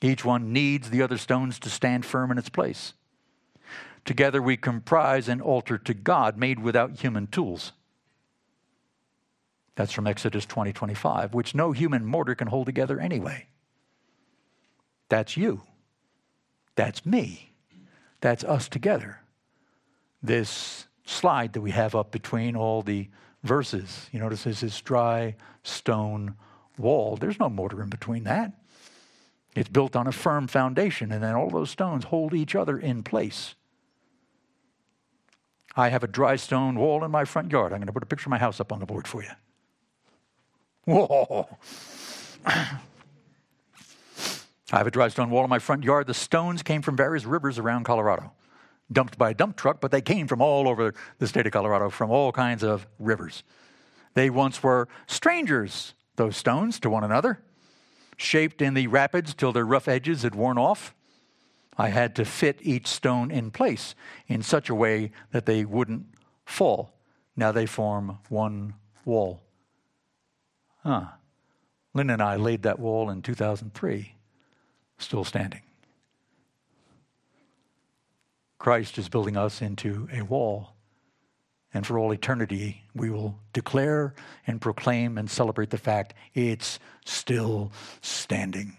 [0.00, 2.94] Each one needs the other stones to stand firm in its place.
[4.06, 7.72] Together we comprise an altar to God made without human tools.
[9.74, 13.48] That's from Exodus 20 25, which no human mortar can hold together anyway.
[15.10, 15.60] That's you.
[16.74, 17.52] That's me.
[18.22, 19.20] That's us together.
[20.22, 23.08] This slide that we have up between all the
[23.42, 24.08] verses.
[24.12, 26.34] You notice there's this dry stone
[26.76, 27.16] wall.
[27.16, 28.52] There's no mortar in between that.
[29.54, 33.02] It's built on a firm foundation, and then all those stones hold each other in
[33.02, 33.54] place.
[35.74, 37.72] I have a dry stone wall in my front yard.
[37.72, 39.30] I'm going to put a picture of my house up on the board for you.
[40.84, 41.48] Whoa.
[44.72, 46.06] I have a dry stone wall in my front yard.
[46.06, 48.32] The stones came from various rivers around Colorado
[48.90, 51.90] dumped by a dump truck, but they came from all over the state of Colorado,
[51.90, 53.42] from all kinds of rivers.
[54.14, 57.40] They once were strangers, those stones, to one another,
[58.16, 60.94] shaped in the rapids till their rough edges had worn off.
[61.76, 63.94] I had to fit each stone in place
[64.26, 66.06] in such a way that they wouldn't
[66.44, 66.94] fall.
[67.36, 69.42] Now they form one wall.
[70.82, 71.06] Huh.
[71.92, 74.14] Lynn and I laid that wall in 2003,
[74.98, 75.62] still standing.
[78.58, 80.72] Christ is building us into a wall.
[81.74, 84.14] And for all eternity, we will declare
[84.46, 88.76] and proclaim and celebrate the fact it's still standing.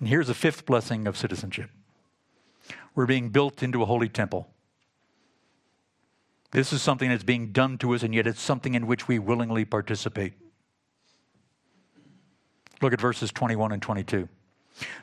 [0.00, 1.70] And here's a fifth blessing of citizenship
[2.94, 4.48] we're being built into a holy temple.
[6.50, 9.18] This is something that's being done to us, and yet it's something in which we
[9.18, 10.34] willingly participate.
[12.82, 14.28] Look at verses 21 and 22.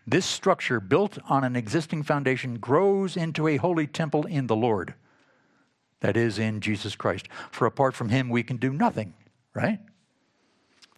[0.08, 4.94] This structure, built on an existing foundation, grows into a holy temple in the Lord.
[6.02, 7.28] That is, in Jesus Christ.
[7.52, 9.14] For apart from Him, we can do nothing,
[9.54, 9.80] right?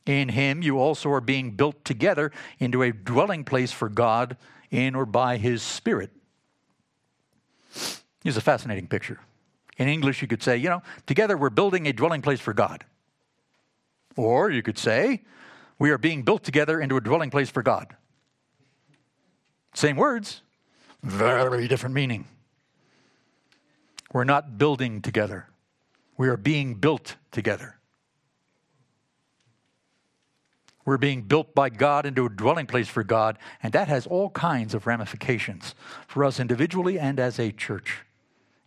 [0.06, 4.38] In Him, you also are being built together into a dwelling place for God
[4.70, 6.12] in or by His Spirit.
[8.24, 9.20] Here's a fascinating picture.
[9.78, 12.86] In English, you could say, you know, together we're building a dwelling place for God.
[14.16, 15.24] Or you could say,
[15.80, 17.96] we are being built together into a dwelling place for God.
[19.74, 20.42] Same words,
[21.04, 22.26] very different meaning.
[24.14, 25.48] We're not building together,
[26.18, 27.78] we are being built together.
[30.84, 34.32] We're being built by God into a dwelling place for God, and that has all
[34.32, 35.76] kinds of ramifications
[36.08, 38.00] for us individually and as a church,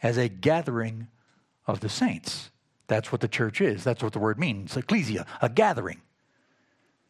[0.00, 1.08] as a gathering
[1.66, 2.50] of the saints.
[2.86, 3.82] That's what the church is.
[3.82, 6.00] That's what the word means ecclesia, a gathering.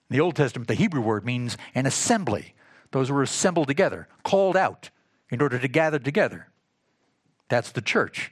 [0.08, 2.54] In the Old Testament, the Hebrew word means an assembly,
[2.94, 4.88] those who were assembled together, called out
[5.28, 6.46] in order to gather together.
[7.48, 8.30] That's the church.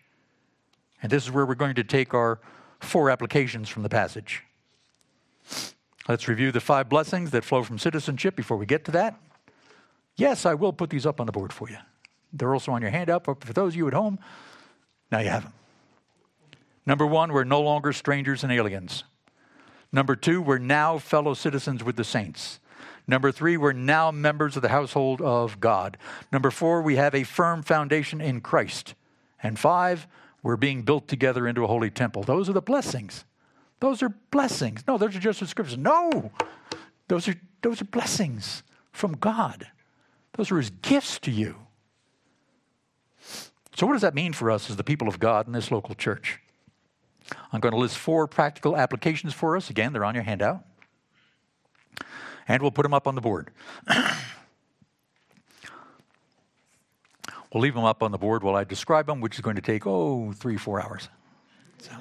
[1.03, 2.39] And this is where we're going to take our
[2.79, 4.45] four applications from the passage.
[6.09, 9.21] Let's review the five blessings that flow from citizenship before we get to that.
[10.15, 11.79] Yes, I will put these up on the board for you.
[12.33, 14.21] They're also on your handout, but for those of you at home,
[15.11, 15.55] now you have them.
[16.87, 19.03] Number one, we're no longer strangers and aliens.
[19.91, 22.61] Number two, we're now fellow citizens with the saints.
[23.07, 25.99] Number three, we're now members of the household of God.
[26.33, 28.95] Number four, we have a firm foundation in Christ.
[29.43, 30.07] And five,
[30.43, 32.23] we're being built together into a holy temple.
[32.23, 33.25] Those are the blessings.
[33.81, 34.85] Those are blessings.
[34.87, 35.83] No, those are just descriptions.
[35.83, 36.31] No,
[37.09, 39.67] those are, those are blessings from God.
[40.35, 41.57] Those are His gifts to you.
[43.75, 45.95] So, what does that mean for us as the people of God in this local
[45.95, 46.41] church?
[47.53, 49.71] I'm going to list four practical applications for us.
[49.71, 50.65] Again, they're on your handout.
[52.49, 53.51] And we'll put them up on the board.
[57.53, 59.63] we'll leave them up on the board while I describe them, which is going to
[59.63, 61.09] take, oh, three, four hours.
[61.79, 61.93] So.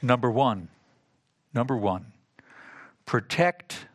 [0.00, 0.68] Number one,
[1.54, 2.12] number one,
[3.06, 3.86] protect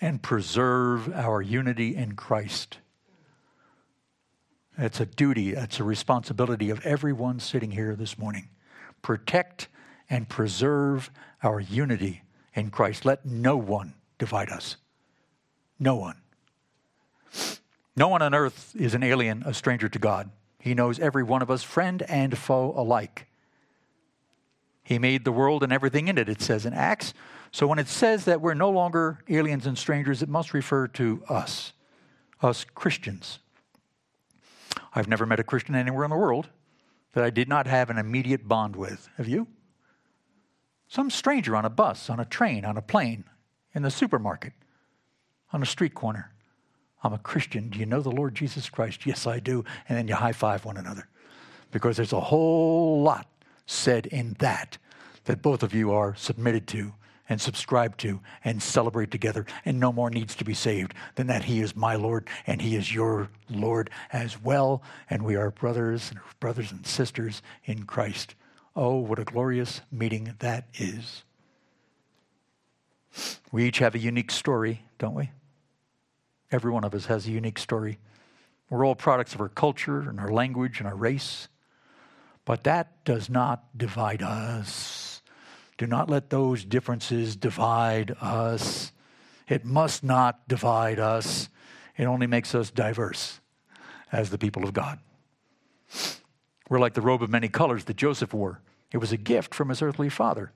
[0.00, 2.78] and preserve our unity in Christ.
[4.76, 8.48] It's a duty, it's a responsibility of everyone sitting here this morning.
[9.02, 9.68] Protect
[10.10, 11.10] and preserve
[11.42, 12.22] our unity
[12.54, 13.04] in Christ.
[13.04, 14.76] Let no one divide us.
[15.78, 16.16] No one.
[17.96, 20.30] No one on earth is an alien, a stranger to God.
[20.58, 23.26] He knows every one of us, friend and foe alike.
[24.82, 27.14] He made the world and everything in it, it says in Acts.
[27.52, 31.22] So when it says that we're no longer aliens and strangers, it must refer to
[31.28, 31.72] us,
[32.42, 33.38] us Christians.
[34.94, 36.48] I've never met a Christian anywhere in the world
[37.12, 39.08] that I did not have an immediate bond with.
[39.16, 39.46] Have you?
[40.94, 43.24] Some stranger on a bus, on a train, on a plane,
[43.72, 44.52] in the supermarket,
[45.52, 46.30] on a street corner.
[47.02, 47.68] I'm a Christian.
[47.68, 49.04] Do you know the Lord Jesus Christ?
[49.04, 49.64] Yes, I do.
[49.88, 51.08] And then you high five one another.
[51.72, 53.26] Because there's a whole lot
[53.66, 54.78] said in that
[55.24, 56.94] that both of you are submitted to
[57.28, 61.42] and subscribe to and celebrate together, and no more needs to be saved than that
[61.42, 64.80] He is my Lord and He is your Lord as well,
[65.10, 68.36] and we are brothers and brothers and sisters in Christ.
[68.76, 71.22] Oh, what a glorious meeting that is.
[73.52, 75.30] We each have a unique story, don't we?
[76.50, 77.98] Every one of us has a unique story.
[78.68, 81.48] We're all products of our culture and our language and our race,
[82.44, 85.22] but that does not divide us.
[85.78, 88.92] Do not let those differences divide us.
[89.48, 91.48] It must not divide us.
[91.96, 93.40] It only makes us diverse
[94.10, 94.98] as the people of God.
[96.68, 98.60] We're like the robe of many colors that Joseph wore.
[98.92, 100.52] It was a gift from his earthly father.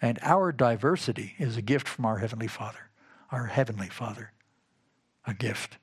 [0.00, 2.90] And our diversity is a gift from our heavenly father.
[3.30, 4.32] Our heavenly father.
[5.26, 5.78] A gift.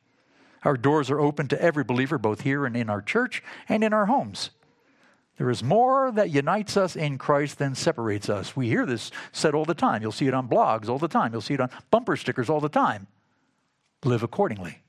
[0.63, 3.93] Our doors are open to every believer, both here and in our church and in
[3.93, 4.51] our homes.
[5.37, 8.55] There is more that unites us in Christ than separates us.
[8.55, 10.01] We hear this said all the time.
[10.01, 11.31] You'll see it on blogs all the time.
[11.31, 13.07] You'll see it on bumper stickers all the time.
[14.03, 14.82] Live accordingly.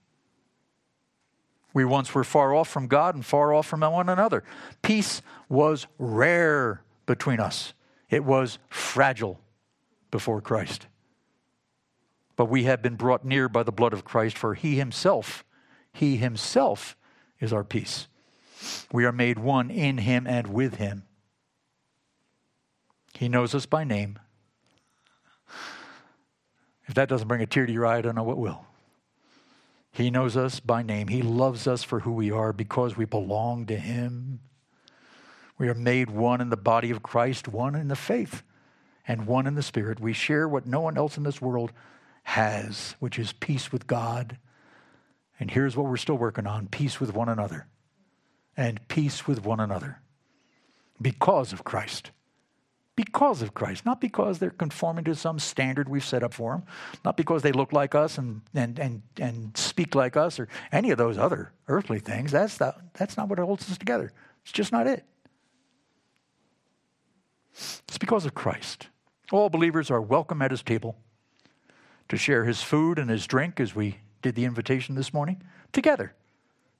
[1.74, 4.44] We once were far off from God and far off from one another.
[4.80, 7.74] Peace was rare between us,
[8.08, 9.40] it was fragile
[10.10, 10.86] before Christ.
[12.36, 15.44] But we have been brought near by the blood of Christ, for He Himself,
[15.92, 16.96] He Himself
[17.40, 18.08] is our peace.
[18.92, 21.04] We are made one in Him and with Him.
[23.14, 24.18] He knows us by name.
[26.86, 28.64] If that doesn't bring a tear to your eye, I don't know what will.
[29.94, 31.06] He knows us by name.
[31.06, 34.40] He loves us for who we are because we belong to Him.
[35.56, 38.42] We are made one in the body of Christ, one in the faith,
[39.06, 40.00] and one in the Spirit.
[40.00, 41.70] We share what no one else in this world
[42.24, 44.36] has, which is peace with God.
[45.38, 47.68] And here's what we're still working on peace with one another
[48.56, 50.00] and peace with one another
[51.00, 52.10] because of Christ.
[52.96, 56.62] Because of Christ, not because they're conforming to some standard we've set up for them,
[57.04, 60.92] not because they look like us and, and, and, and speak like us or any
[60.92, 62.30] of those other earthly things.
[62.30, 64.12] That's, the, that's not what holds us together.
[64.44, 65.04] It's just not it.
[67.52, 68.88] It's because of Christ.
[69.32, 70.96] All believers are welcome at his table
[72.08, 75.42] to share his food and his drink as we did the invitation this morning
[75.72, 76.14] together.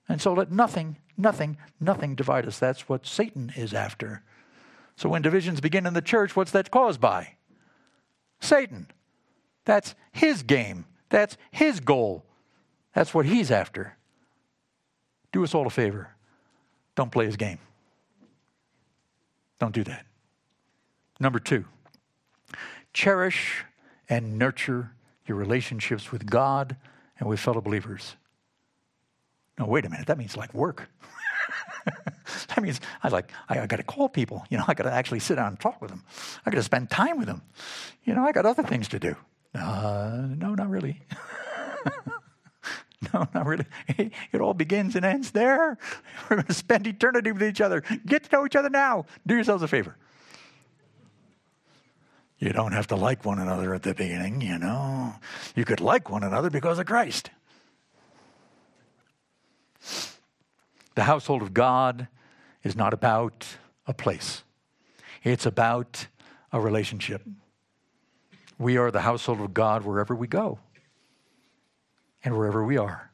[0.09, 2.59] And so let nothing, nothing, nothing divide us.
[2.59, 4.23] That's what Satan is after.
[4.97, 7.37] So when divisions begin in the church, what's that caused by?
[8.41, 8.89] Satan.
[9.65, 10.85] That's his game.
[11.09, 12.25] That's his goal.
[12.95, 13.97] That's what he's after.
[15.33, 16.15] Do us all a favor.
[16.95, 17.59] Don't play his game.
[19.59, 20.07] Don't do that.
[21.19, 21.65] Number two,
[22.93, 23.65] cherish
[24.09, 24.93] and nurture
[25.27, 26.77] your relationships with God
[27.19, 28.17] and with fellow believers.
[29.59, 30.07] No, wait a minute.
[30.07, 30.89] That means like work.
[31.87, 34.45] that means I like I, I got to call people.
[34.51, 36.03] You know, I got to actually sit down and talk with them.
[36.45, 37.43] I got to spend time with them.
[38.05, 39.17] You know, I got other things to do.
[39.55, 41.01] Uh, no, not really.
[43.13, 43.67] No, not really.
[43.89, 45.77] It all begins and ends there.
[46.31, 47.83] We're going to spend eternity with each other.
[48.07, 49.07] Get to know each other now.
[49.27, 49.97] Do yourselves a favor.
[52.39, 55.15] You don't have to like one another at the beginning, you know.
[55.55, 57.31] You could like one another because of Christ.
[60.95, 62.09] The household of God
[62.63, 63.47] is not about
[63.87, 64.43] a place,
[65.23, 66.07] it's about
[66.53, 67.23] a relationship.
[68.57, 70.61] We are the household of God wherever we go
[72.23, 73.11] and wherever we are.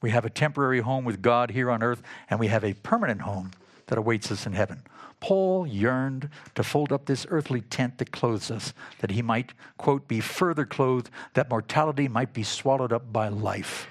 [0.00, 3.22] We have a temporary home with God here on earth, and we have a permanent
[3.22, 3.50] home
[3.86, 4.82] that awaits us in heaven.
[5.20, 10.08] Paul yearned to fold up this earthly tent that clothes us, that he might, quote,
[10.08, 13.88] be further clothed, that mortality might be swallowed up by life.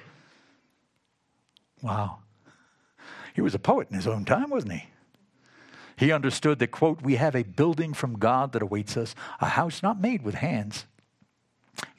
[1.81, 2.19] Wow.
[3.33, 4.85] He was a poet in his own time, wasn't he?
[5.95, 9.83] He understood that, quote, we have a building from God that awaits us, a house
[9.83, 10.85] not made with hands,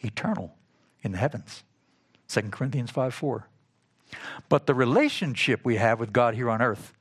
[0.01, 0.55] eternal
[1.03, 1.64] in the heavens.
[2.28, 3.49] 2 Corinthians 5 4.
[4.49, 6.93] But the relationship we have with God here on earth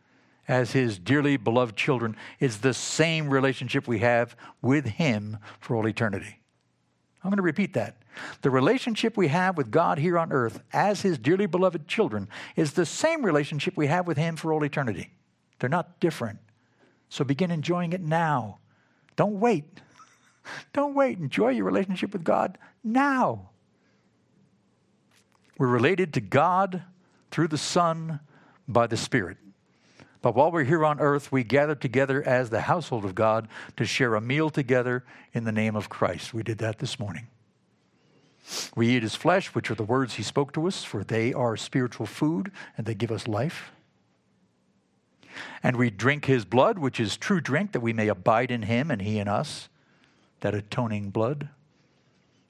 [0.47, 5.88] as his dearly beloved children is the same relationship we have with him for all
[5.88, 6.39] eternity.
[7.23, 7.97] I'm going to repeat that.
[8.41, 12.74] The relationship we have with God here on earth as his dearly beloved children is
[12.74, 15.11] the same relationship we have with him for all eternity.
[15.59, 16.39] They're not different.
[17.09, 18.59] So begin enjoying it now.
[19.16, 19.82] Don't wait.
[20.74, 21.20] Don't wait.
[21.20, 23.49] Enjoy your relationship with God now.
[25.57, 26.84] We're related to God
[27.32, 28.20] through the Son
[28.68, 29.38] by the Spirit.
[30.22, 33.86] But while we're here on earth, we gather together as the household of God to
[33.86, 35.03] share a meal together
[35.34, 36.34] in the name of Christ.
[36.34, 37.28] We did that this morning.
[38.76, 41.56] We eat his flesh, which are the words he spoke to us, for they are
[41.56, 43.72] spiritual food and they give us life.
[45.62, 48.91] And we drink his blood, which is true drink, that we may abide in him
[48.91, 49.70] and he in us,
[50.41, 51.50] that atoning blood.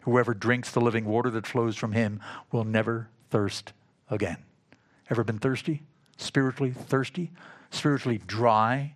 [0.02, 2.20] Whoever drinks the living water that flows from him
[2.52, 3.72] will never thirst
[4.10, 4.38] again.
[5.10, 5.84] Ever been thirsty?
[6.18, 7.32] Spiritually thirsty?
[7.70, 8.96] Spiritually dry?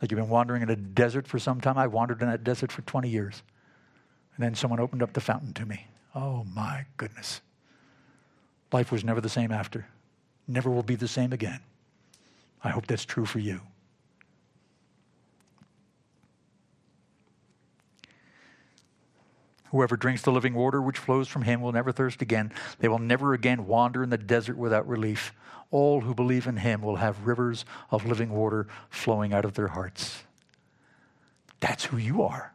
[0.00, 1.78] Like you've been wandering in a desert for some time?
[1.78, 3.42] I wandered in that desert for 20 years.
[4.36, 5.86] And then someone opened up the fountain to me.
[6.20, 7.40] Oh my goodness.
[8.72, 9.86] Life was never the same after.
[10.48, 11.60] Never will be the same again.
[12.64, 13.60] I hope that's true for you.
[19.70, 22.52] Whoever drinks the living water which flows from him will never thirst again.
[22.80, 25.32] They will never again wander in the desert without relief.
[25.70, 29.68] All who believe in him will have rivers of living water flowing out of their
[29.68, 30.24] hearts.
[31.60, 32.54] That's who you are.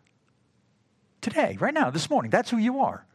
[1.22, 3.05] Today, right now, this morning, that's who you are.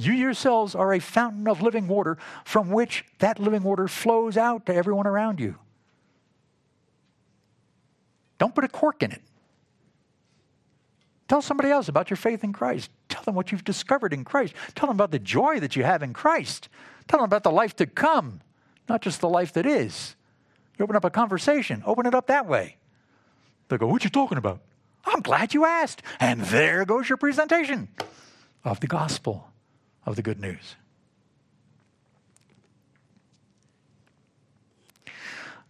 [0.00, 4.64] You yourselves are a fountain of living water from which that living water flows out
[4.64, 5.56] to everyone around you.
[8.38, 9.20] Don't put a cork in it.
[11.28, 12.90] Tell somebody else about your faith in Christ.
[13.10, 14.54] Tell them what you've discovered in Christ.
[14.74, 16.70] Tell them about the joy that you have in Christ.
[17.06, 18.40] Tell them about the life to come,
[18.88, 20.16] not just the life that is.
[20.78, 22.78] You open up a conversation, open it up that way.
[23.68, 24.60] They go, What you talking about?
[25.04, 26.02] I'm glad you asked.
[26.18, 27.88] And there goes your presentation
[28.64, 29.49] of the gospel,
[30.06, 30.76] of the good news.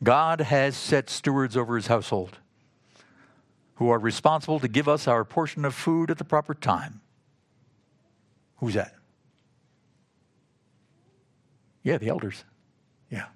[0.02, 2.38] God has set stewards over his household
[3.74, 7.00] who are responsible to give us our portion of food at the proper time.
[8.56, 8.94] Who's that?
[11.82, 12.44] Yeah, the elders.
[13.10, 13.26] Yeah.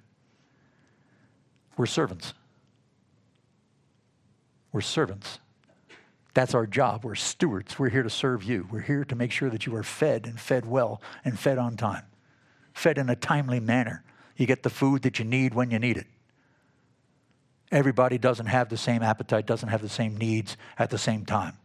[1.77, 2.35] We're servants.
[4.71, 5.39] We're servants.
[6.35, 7.05] That's our job.
[7.05, 7.79] We're stewards.
[7.79, 8.67] We're here to serve you.
[8.71, 11.77] We're here to make sure that you are fed and fed well and fed on
[11.77, 12.03] time,
[12.73, 14.03] fed in a timely manner.
[14.37, 16.07] You get the food that you need when you need it.
[17.71, 21.57] Everybody doesn't have the same appetite, doesn't have the same needs at the same time.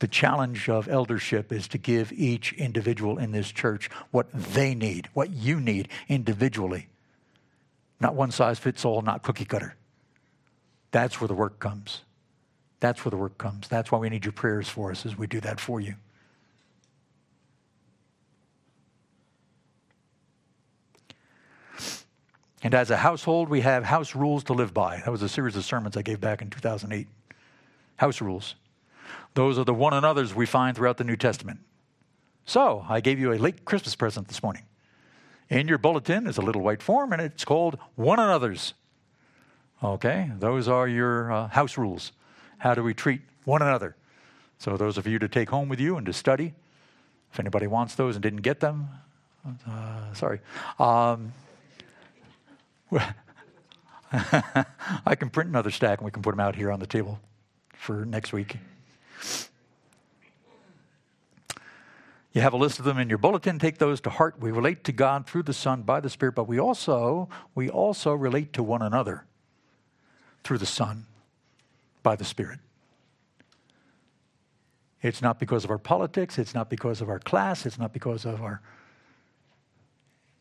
[0.00, 5.08] The challenge of eldership is to give each individual in this church what they need,
[5.14, 6.88] what you need individually.
[8.00, 9.74] Not one size fits all, not cookie cutter.
[10.90, 12.02] That's where the work comes.
[12.80, 13.68] That's where the work comes.
[13.68, 15.94] That's why we need your prayers for us as we do that for you.
[22.62, 24.96] And as a household, we have house rules to live by.
[25.04, 27.06] That was a series of sermons I gave back in 2008.
[27.96, 28.56] House rules.
[29.34, 31.60] Those are the one another's we find throughout the New Testament.
[32.44, 34.64] So, I gave you a late Christmas present this morning.
[35.48, 38.74] In your bulletin is a little white form, and it's called One Another's.
[39.82, 42.12] Okay, those are your uh, house rules.
[42.58, 43.96] How do we treat one another?
[44.58, 46.54] So, those of you to take home with you and to study.
[47.32, 48.88] If anybody wants those and didn't get them,
[49.68, 50.40] uh, sorry.
[50.78, 51.32] Um,
[54.12, 57.20] I can print another stack and we can put them out here on the table
[57.74, 58.56] for next week.
[62.32, 63.58] You have a list of them in your bulletin.
[63.58, 64.38] Take those to heart.
[64.40, 68.14] We relate to God through the Son by the Spirit, but we also we also
[68.14, 69.24] relate to one another
[70.44, 71.06] through the Son
[72.02, 72.58] by the Spirit.
[75.00, 78.24] It's not because of our politics, it's not because of our class, it's not because
[78.24, 78.60] of our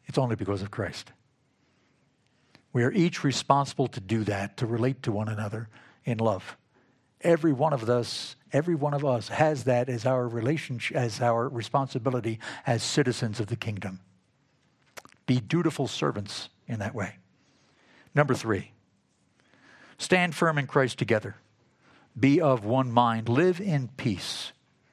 [0.07, 1.11] it's only because of Christ.
[2.73, 5.67] We are each responsible to do that, to relate to one another
[6.05, 6.57] in love.
[7.21, 11.49] Every one of us, every one of us has that as our relationship, as our
[11.49, 13.99] responsibility as citizens of the kingdom.
[15.25, 17.15] Be dutiful servants in that way.
[18.15, 18.71] Number three,
[19.97, 21.35] stand firm in Christ together.
[22.19, 23.29] Be of one mind.
[23.29, 24.51] Live in peace.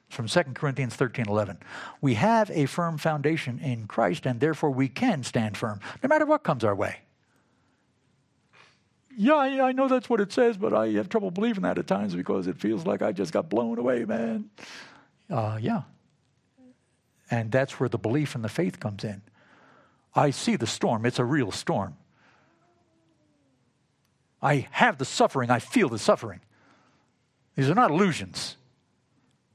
[0.09, 1.57] From 2 Corinthians 13 11.
[1.99, 6.25] We have a firm foundation in Christ, and therefore we can stand firm no matter
[6.25, 7.01] what comes our way
[9.17, 12.15] yeah, I know that's what it says, but I have trouble believing that at times
[12.15, 14.49] because it feels like I just got blown away, man.
[15.29, 15.83] Uh, yeah.
[17.31, 19.21] And that's where the belief and the faith comes in.
[20.13, 21.95] I see the storm, it's a real storm.
[24.41, 26.41] I have the suffering, I feel the suffering.
[27.55, 28.57] These are not illusions,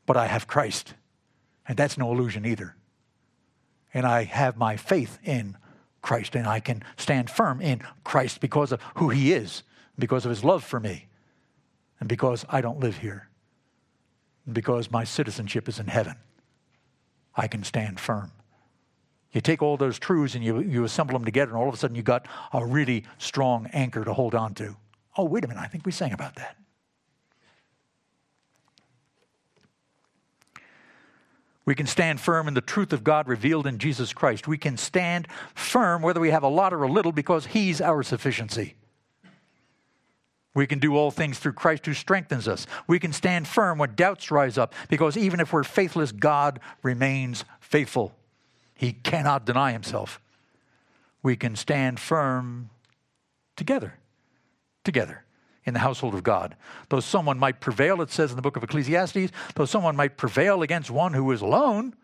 [0.07, 0.95] but I have Christ,
[1.69, 2.77] and that's no illusion either.
[3.93, 5.57] And I have my faith in
[6.03, 9.63] Christ, and I can stand firm in Christ because of who He is,
[9.99, 11.09] because of His love for me,
[11.99, 13.29] and because I don't live here,
[14.47, 16.17] and because my citizenship is in heaven.
[17.37, 18.33] I can stand firm.
[19.33, 21.77] You take all those truths and you, you assemble them together, and all of a
[21.77, 24.77] sudden you got a really strong anchor to hold on to.
[25.17, 26.57] Oh, wait a minute, I think we sang about that.
[31.65, 34.49] We can stand firm in the truth of God revealed in Jesus Christ.
[34.49, 38.03] We can stand firm whether we have a lot or a little because He's our
[38.03, 38.75] sufficiency.
[40.55, 42.67] We can do all things through Christ who strengthens us.
[42.89, 47.45] We can stand firm when doubts rise up because even if we're faithless, God remains
[47.61, 48.15] faithful.
[48.75, 50.21] He cannot deny Himself.
[51.23, 52.71] We can stand firm
[53.55, 53.95] together.
[54.83, 55.25] Together
[55.65, 56.57] in the household of God.
[56.89, 60.63] Though someone might prevail, it says in the book of Ecclesiastes, though someone might prevail
[60.63, 61.95] against one who is alone,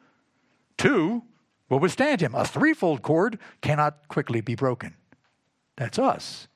[0.77, 1.23] two
[1.69, 2.35] will withstand him.
[2.35, 4.95] A threefold cord cannot quickly be broken.
[5.77, 6.49] That's us.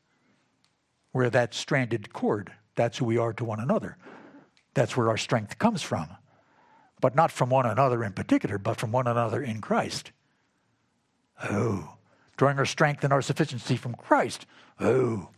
[1.12, 2.52] We're that stranded cord.
[2.76, 3.96] That's who we are to one another.
[4.74, 6.08] That's where our strength comes from.
[7.00, 10.12] But not from one another in particular, but from one another in Christ.
[11.42, 11.96] Oh,
[12.36, 14.46] drawing our strength and our sufficiency from Christ.
[14.78, 15.30] Oh,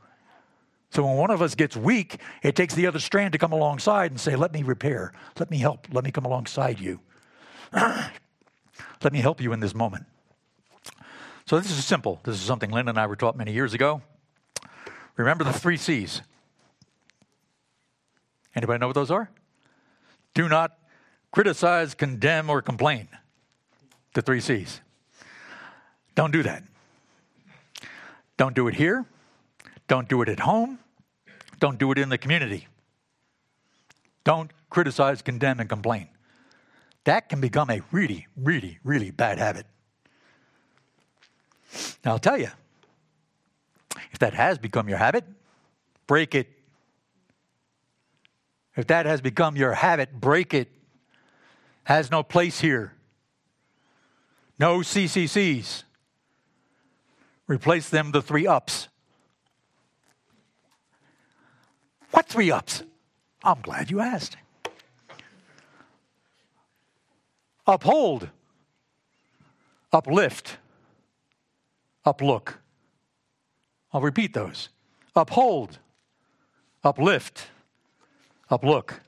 [0.93, 4.11] so when one of us gets weak, it takes the other strand to come alongside
[4.11, 5.12] and say, Let me repair.
[5.38, 5.86] Let me help.
[5.90, 7.01] Let me come alongside you.
[7.72, 10.05] Let me help you in this moment.
[11.47, 12.20] So this is simple.
[12.24, 14.03] This is something Lynn and I were taught many years ago.
[15.16, 16.20] Remember the three C's.
[18.55, 19.30] Anybody know what those are?
[20.34, 20.76] Do not
[21.30, 23.09] criticize, condemn, or complain.
[24.12, 24.82] The three C's.
[26.14, 26.62] Don't do that.
[28.36, 29.07] Don't do it here.
[29.88, 30.78] Don't do it at home.
[31.62, 32.66] Don't do it in the community.
[34.24, 36.08] Don't criticize, condemn, and complain.
[37.04, 39.66] That can become a really, really, really bad habit.
[42.04, 42.48] Now, I'll tell you,
[44.10, 45.22] if that has become your habit,
[46.08, 46.48] break it.
[48.74, 50.68] If that has become your habit, break it.
[51.84, 52.92] Has no place here.
[54.58, 55.84] No CCCs.
[57.46, 58.88] Replace them the three ups.
[62.12, 62.84] What three ups?
[63.42, 64.36] I'm glad you asked.
[67.66, 68.28] Uphold,
[69.92, 70.58] uplift,
[72.06, 72.54] uplook.
[73.92, 74.68] I'll repeat those.
[75.14, 75.78] Uphold,
[76.84, 77.48] uplift,
[78.50, 79.00] uplook.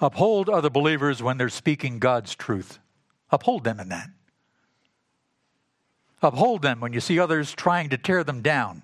[0.00, 2.78] Uphold other believers when they're speaking God's truth.
[3.30, 4.10] Uphold them in that.
[6.22, 8.82] Uphold them when you see others trying to tear them down.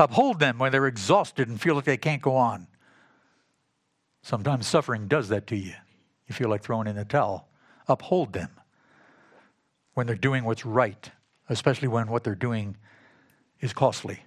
[0.00, 2.66] Uphold them when they're exhausted and feel like they can't go on.
[4.22, 5.74] Sometimes suffering does that to you.
[6.26, 7.48] You feel like throwing in the towel.
[7.86, 8.48] Uphold them
[9.92, 11.10] when they're doing what's right,
[11.50, 12.78] especially when what they're doing
[13.60, 14.20] is costly.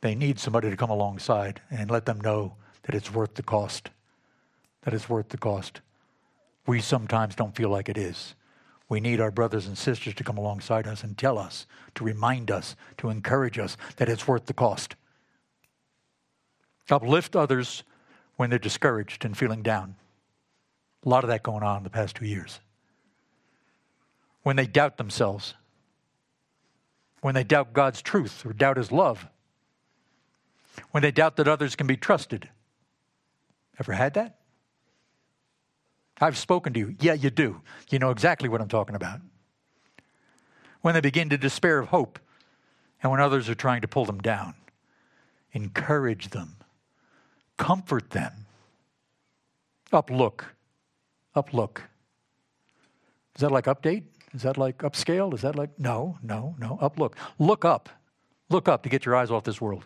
[0.00, 2.54] They need somebody to come alongside and let them know
[2.84, 3.90] that it's worth the cost.
[4.82, 5.82] That it's worth the cost.
[6.66, 8.34] We sometimes don't feel like it is.
[8.92, 12.50] We need our brothers and sisters to come alongside us and tell us, to remind
[12.50, 14.96] us, to encourage us that it's worth the cost.
[16.90, 17.84] Uplift others
[18.36, 19.94] when they're discouraged and feeling down.
[21.06, 22.60] A lot of that going on in the past two years.
[24.42, 25.54] When they doubt themselves,
[27.22, 29.26] when they doubt God's truth or doubt His love,
[30.90, 32.50] when they doubt that others can be trusted.
[33.80, 34.41] Ever had that?
[36.22, 36.94] I've spoken to you.
[37.00, 37.60] Yeah, you do.
[37.90, 39.20] You know exactly what I'm talking about.
[40.80, 42.18] When they begin to despair of hope,
[43.02, 44.54] and when others are trying to pull them down,
[45.52, 46.56] encourage them,
[47.56, 48.46] comfort them.
[49.92, 50.54] Up look.
[51.34, 51.82] Up look.
[53.34, 54.04] Is that like update?
[54.32, 55.34] Is that like upscale?
[55.34, 56.78] Is that like, no, no, no.
[56.80, 57.16] Up look.
[57.38, 57.88] Look up.
[58.48, 59.84] Look up to get your eyes off this world.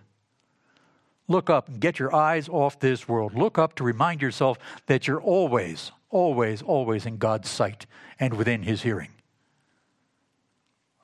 [1.29, 3.35] Look up and get your eyes off this world.
[3.35, 7.85] Look up to remind yourself that you're always, always, always in God's sight
[8.19, 9.11] and within His hearing.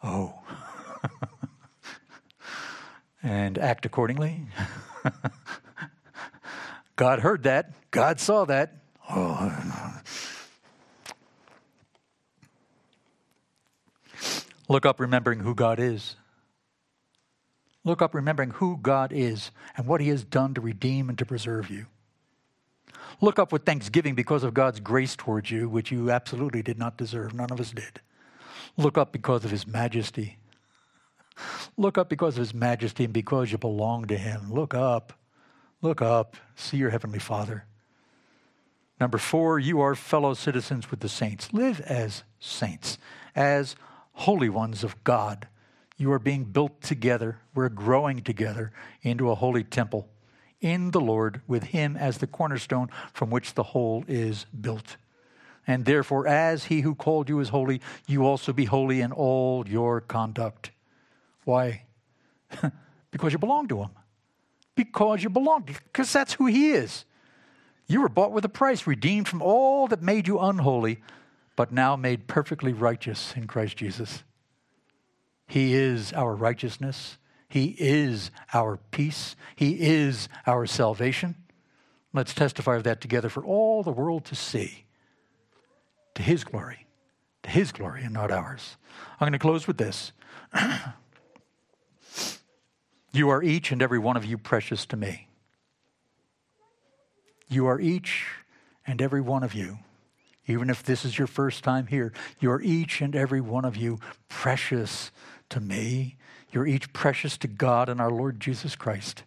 [0.02, 0.34] Oh.
[3.22, 4.46] and act accordingly.
[6.96, 7.72] God heard that.
[7.90, 8.78] God saw that.
[9.10, 10.00] Oh.
[14.66, 16.16] Look up remembering who God is.
[17.84, 21.26] Look up remembering who God is and what He has done to redeem and to
[21.26, 21.86] preserve you.
[23.22, 26.98] Look up with thanksgiving because of God's grace towards you, which you absolutely did not
[26.98, 27.32] deserve.
[27.32, 28.00] None of us did.
[28.76, 30.38] Look up because of His majesty.
[31.78, 34.52] Look up because of His majesty and because you belong to Him.
[34.52, 35.12] Look up.
[35.82, 36.36] Look up.
[36.56, 37.64] See your Heavenly Father.
[39.00, 41.52] Number four, you are fellow citizens with the saints.
[41.52, 42.98] Live as saints,
[43.36, 43.76] as
[44.12, 45.46] holy ones of God
[45.96, 47.38] you are being built together.
[47.54, 50.08] We're growing together into a holy temple
[50.62, 54.96] in the Lord with Him as the cornerstone from which the whole is built.
[55.66, 59.68] And therefore, as He who called you is holy, you also be holy in all
[59.68, 60.70] your conduct.
[61.44, 61.82] Why?
[63.10, 63.90] because you belong to Him.
[64.74, 67.04] Because you belong, because that's who He is.
[67.86, 71.00] You were bought with a price, redeemed from all that made you unholy,
[71.56, 74.22] but now made perfectly righteous in Christ Jesus.
[75.46, 77.18] He is our righteousness.
[77.52, 79.36] He is our peace.
[79.54, 81.34] He is our salvation.
[82.14, 84.86] Let's testify of that together for all the world to see.
[86.14, 86.86] To His glory.
[87.42, 88.78] To His glory and not ours.
[89.20, 90.12] I'm going to close with this.
[93.12, 95.28] you are each and every one of you precious to me.
[97.50, 98.28] You are each
[98.86, 99.80] and every one of you
[100.46, 103.98] even if this is your first time here, you're each and every one of you
[104.28, 105.12] precious
[105.50, 106.16] to me.
[106.52, 109.24] You're each precious to God and our Lord Jesus Christ.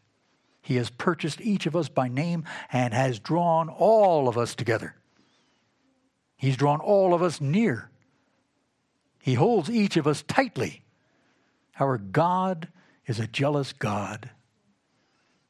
[0.61, 4.95] He has purchased each of us by name and has drawn all of us together.
[6.37, 7.89] He's drawn all of us near.
[9.21, 10.83] He holds each of us tightly.
[11.79, 12.67] Our God
[13.07, 14.29] is a jealous God.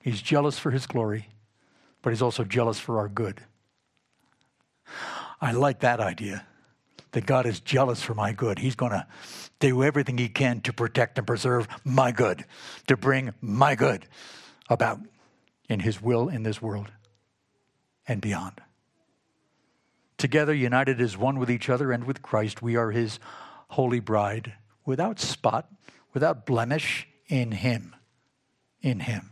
[0.02, 1.28] He's jealous for his glory,
[2.02, 3.42] but he's also jealous for our good.
[5.42, 6.46] I like that idea
[7.16, 8.60] that God is jealous for my good.
[8.60, 9.08] He's going to
[9.62, 12.44] do everything he can to protect and preserve my good,
[12.88, 14.06] to bring my good
[14.70, 15.00] about
[15.70, 16.92] in his will in this world
[18.06, 18.60] and beyond.
[20.18, 23.18] Together, united as one with each other and with Christ, we are his
[23.70, 24.52] holy bride,
[24.86, 25.70] without spot,
[26.14, 27.96] without blemish, in him.
[28.82, 29.32] In him.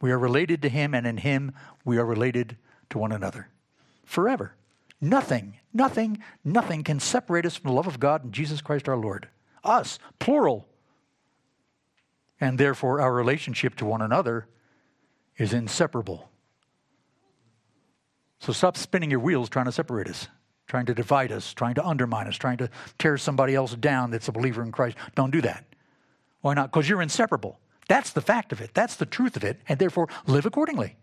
[0.00, 1.52] We are related to him, and in him
[1.84, 2.56] we are related
[2.88, 3.48] to one another
[4.06, 4.54] forever.
[5.00, 8.96] Nothing, nothing, nothing can separate us from the love of God and Jesus Christ our
[8.96, 9.28] Lord.
[9.62, 10.66] Us, plural.
[12.40, 14.46] And therefore, our relationship to one another
[15.36, 16.30] is inseparable.
[18.38, 20.28] So stop spinning your wheels trying to separate us,
[20.66, 24.28] trying to divide us, trying to undermine us, trying to tear somebody else down that's
[24.28, 24.96] a believer in Christ.
[25.14, 25.64] Don't do that.
[26.40, 26.70] Why not?
[26.70, 27.58] Because you're inseparable.
[27.88, 28.70] That's the fact of it.
[28.74, 29.60] That's the truth of it.
[29.68, 30.96] And therefore, live accordingly.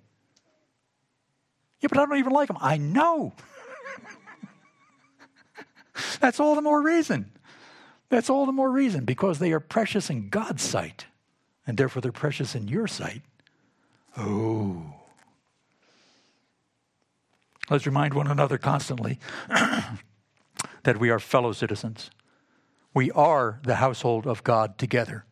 [1.82, 2.58] Yeah, but I don't even like them.
[2.62, 3.34] I know.
[6.20, 7.32] That's all the more reason.
[8.10, 11.08] That's all the more reason because they are precious in God's sight,
[11.66, 13.22] and therefore they're precious in your sight.
[14.18, 14.84] Oh.
[17.70, 19.20] Let's remind one another constantly
[20.84, 22.12] that we are fellow citizens.
[22.94, 25.26] We are the household of God together,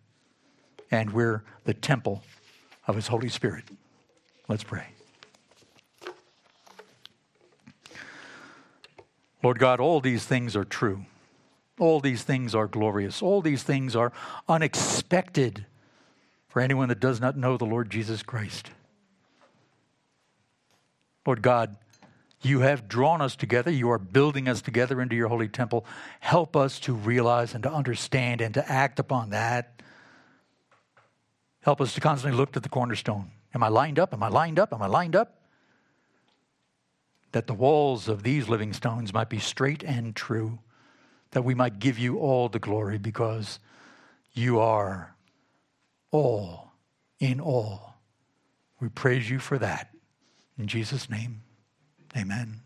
[0.89, 2.23] and we're the temple
[2.87, 3.65] of His Holy Spirit.
[4.47, 4.87] Let's pray.
[9.43, 11.05] Lord God, all these things are true.
[11.79, 13.21] All these things are glorious.
[13.21, 14.11] All these things are
[14.47, 15.65] unexpected
[16.47, 18.69] for anyone that does not know the Lord Jesus Christ.
[21.25, 21.75] Lord God,
[22.41, 23.71] you have drawn us together.
[23.71, 25.85] You are building us together into your holy temple.
[26.19, 29.81] Help us to realize and to understand and to act upon that.
[31.61, 33.31] Help us to constantly look to the cornerstone.
[33.53, 34.13] Am I lined up?
[34.13, 34.73] Am I lined up?
[34.73, 35.40] Am I lined up?
[37.31, 40.59] That the walls of these living stones might be straight and true,
[41.31, 43.59] that we might give you all the glory because
[44.33, 45.15] you are
[46.11, 46.73] all
[47.19, 47.95] in all.
[48.79, 49.93] We praise you for that.
[50.57, 51.43] In Jesus' name,
[52.15, 52.60] amen.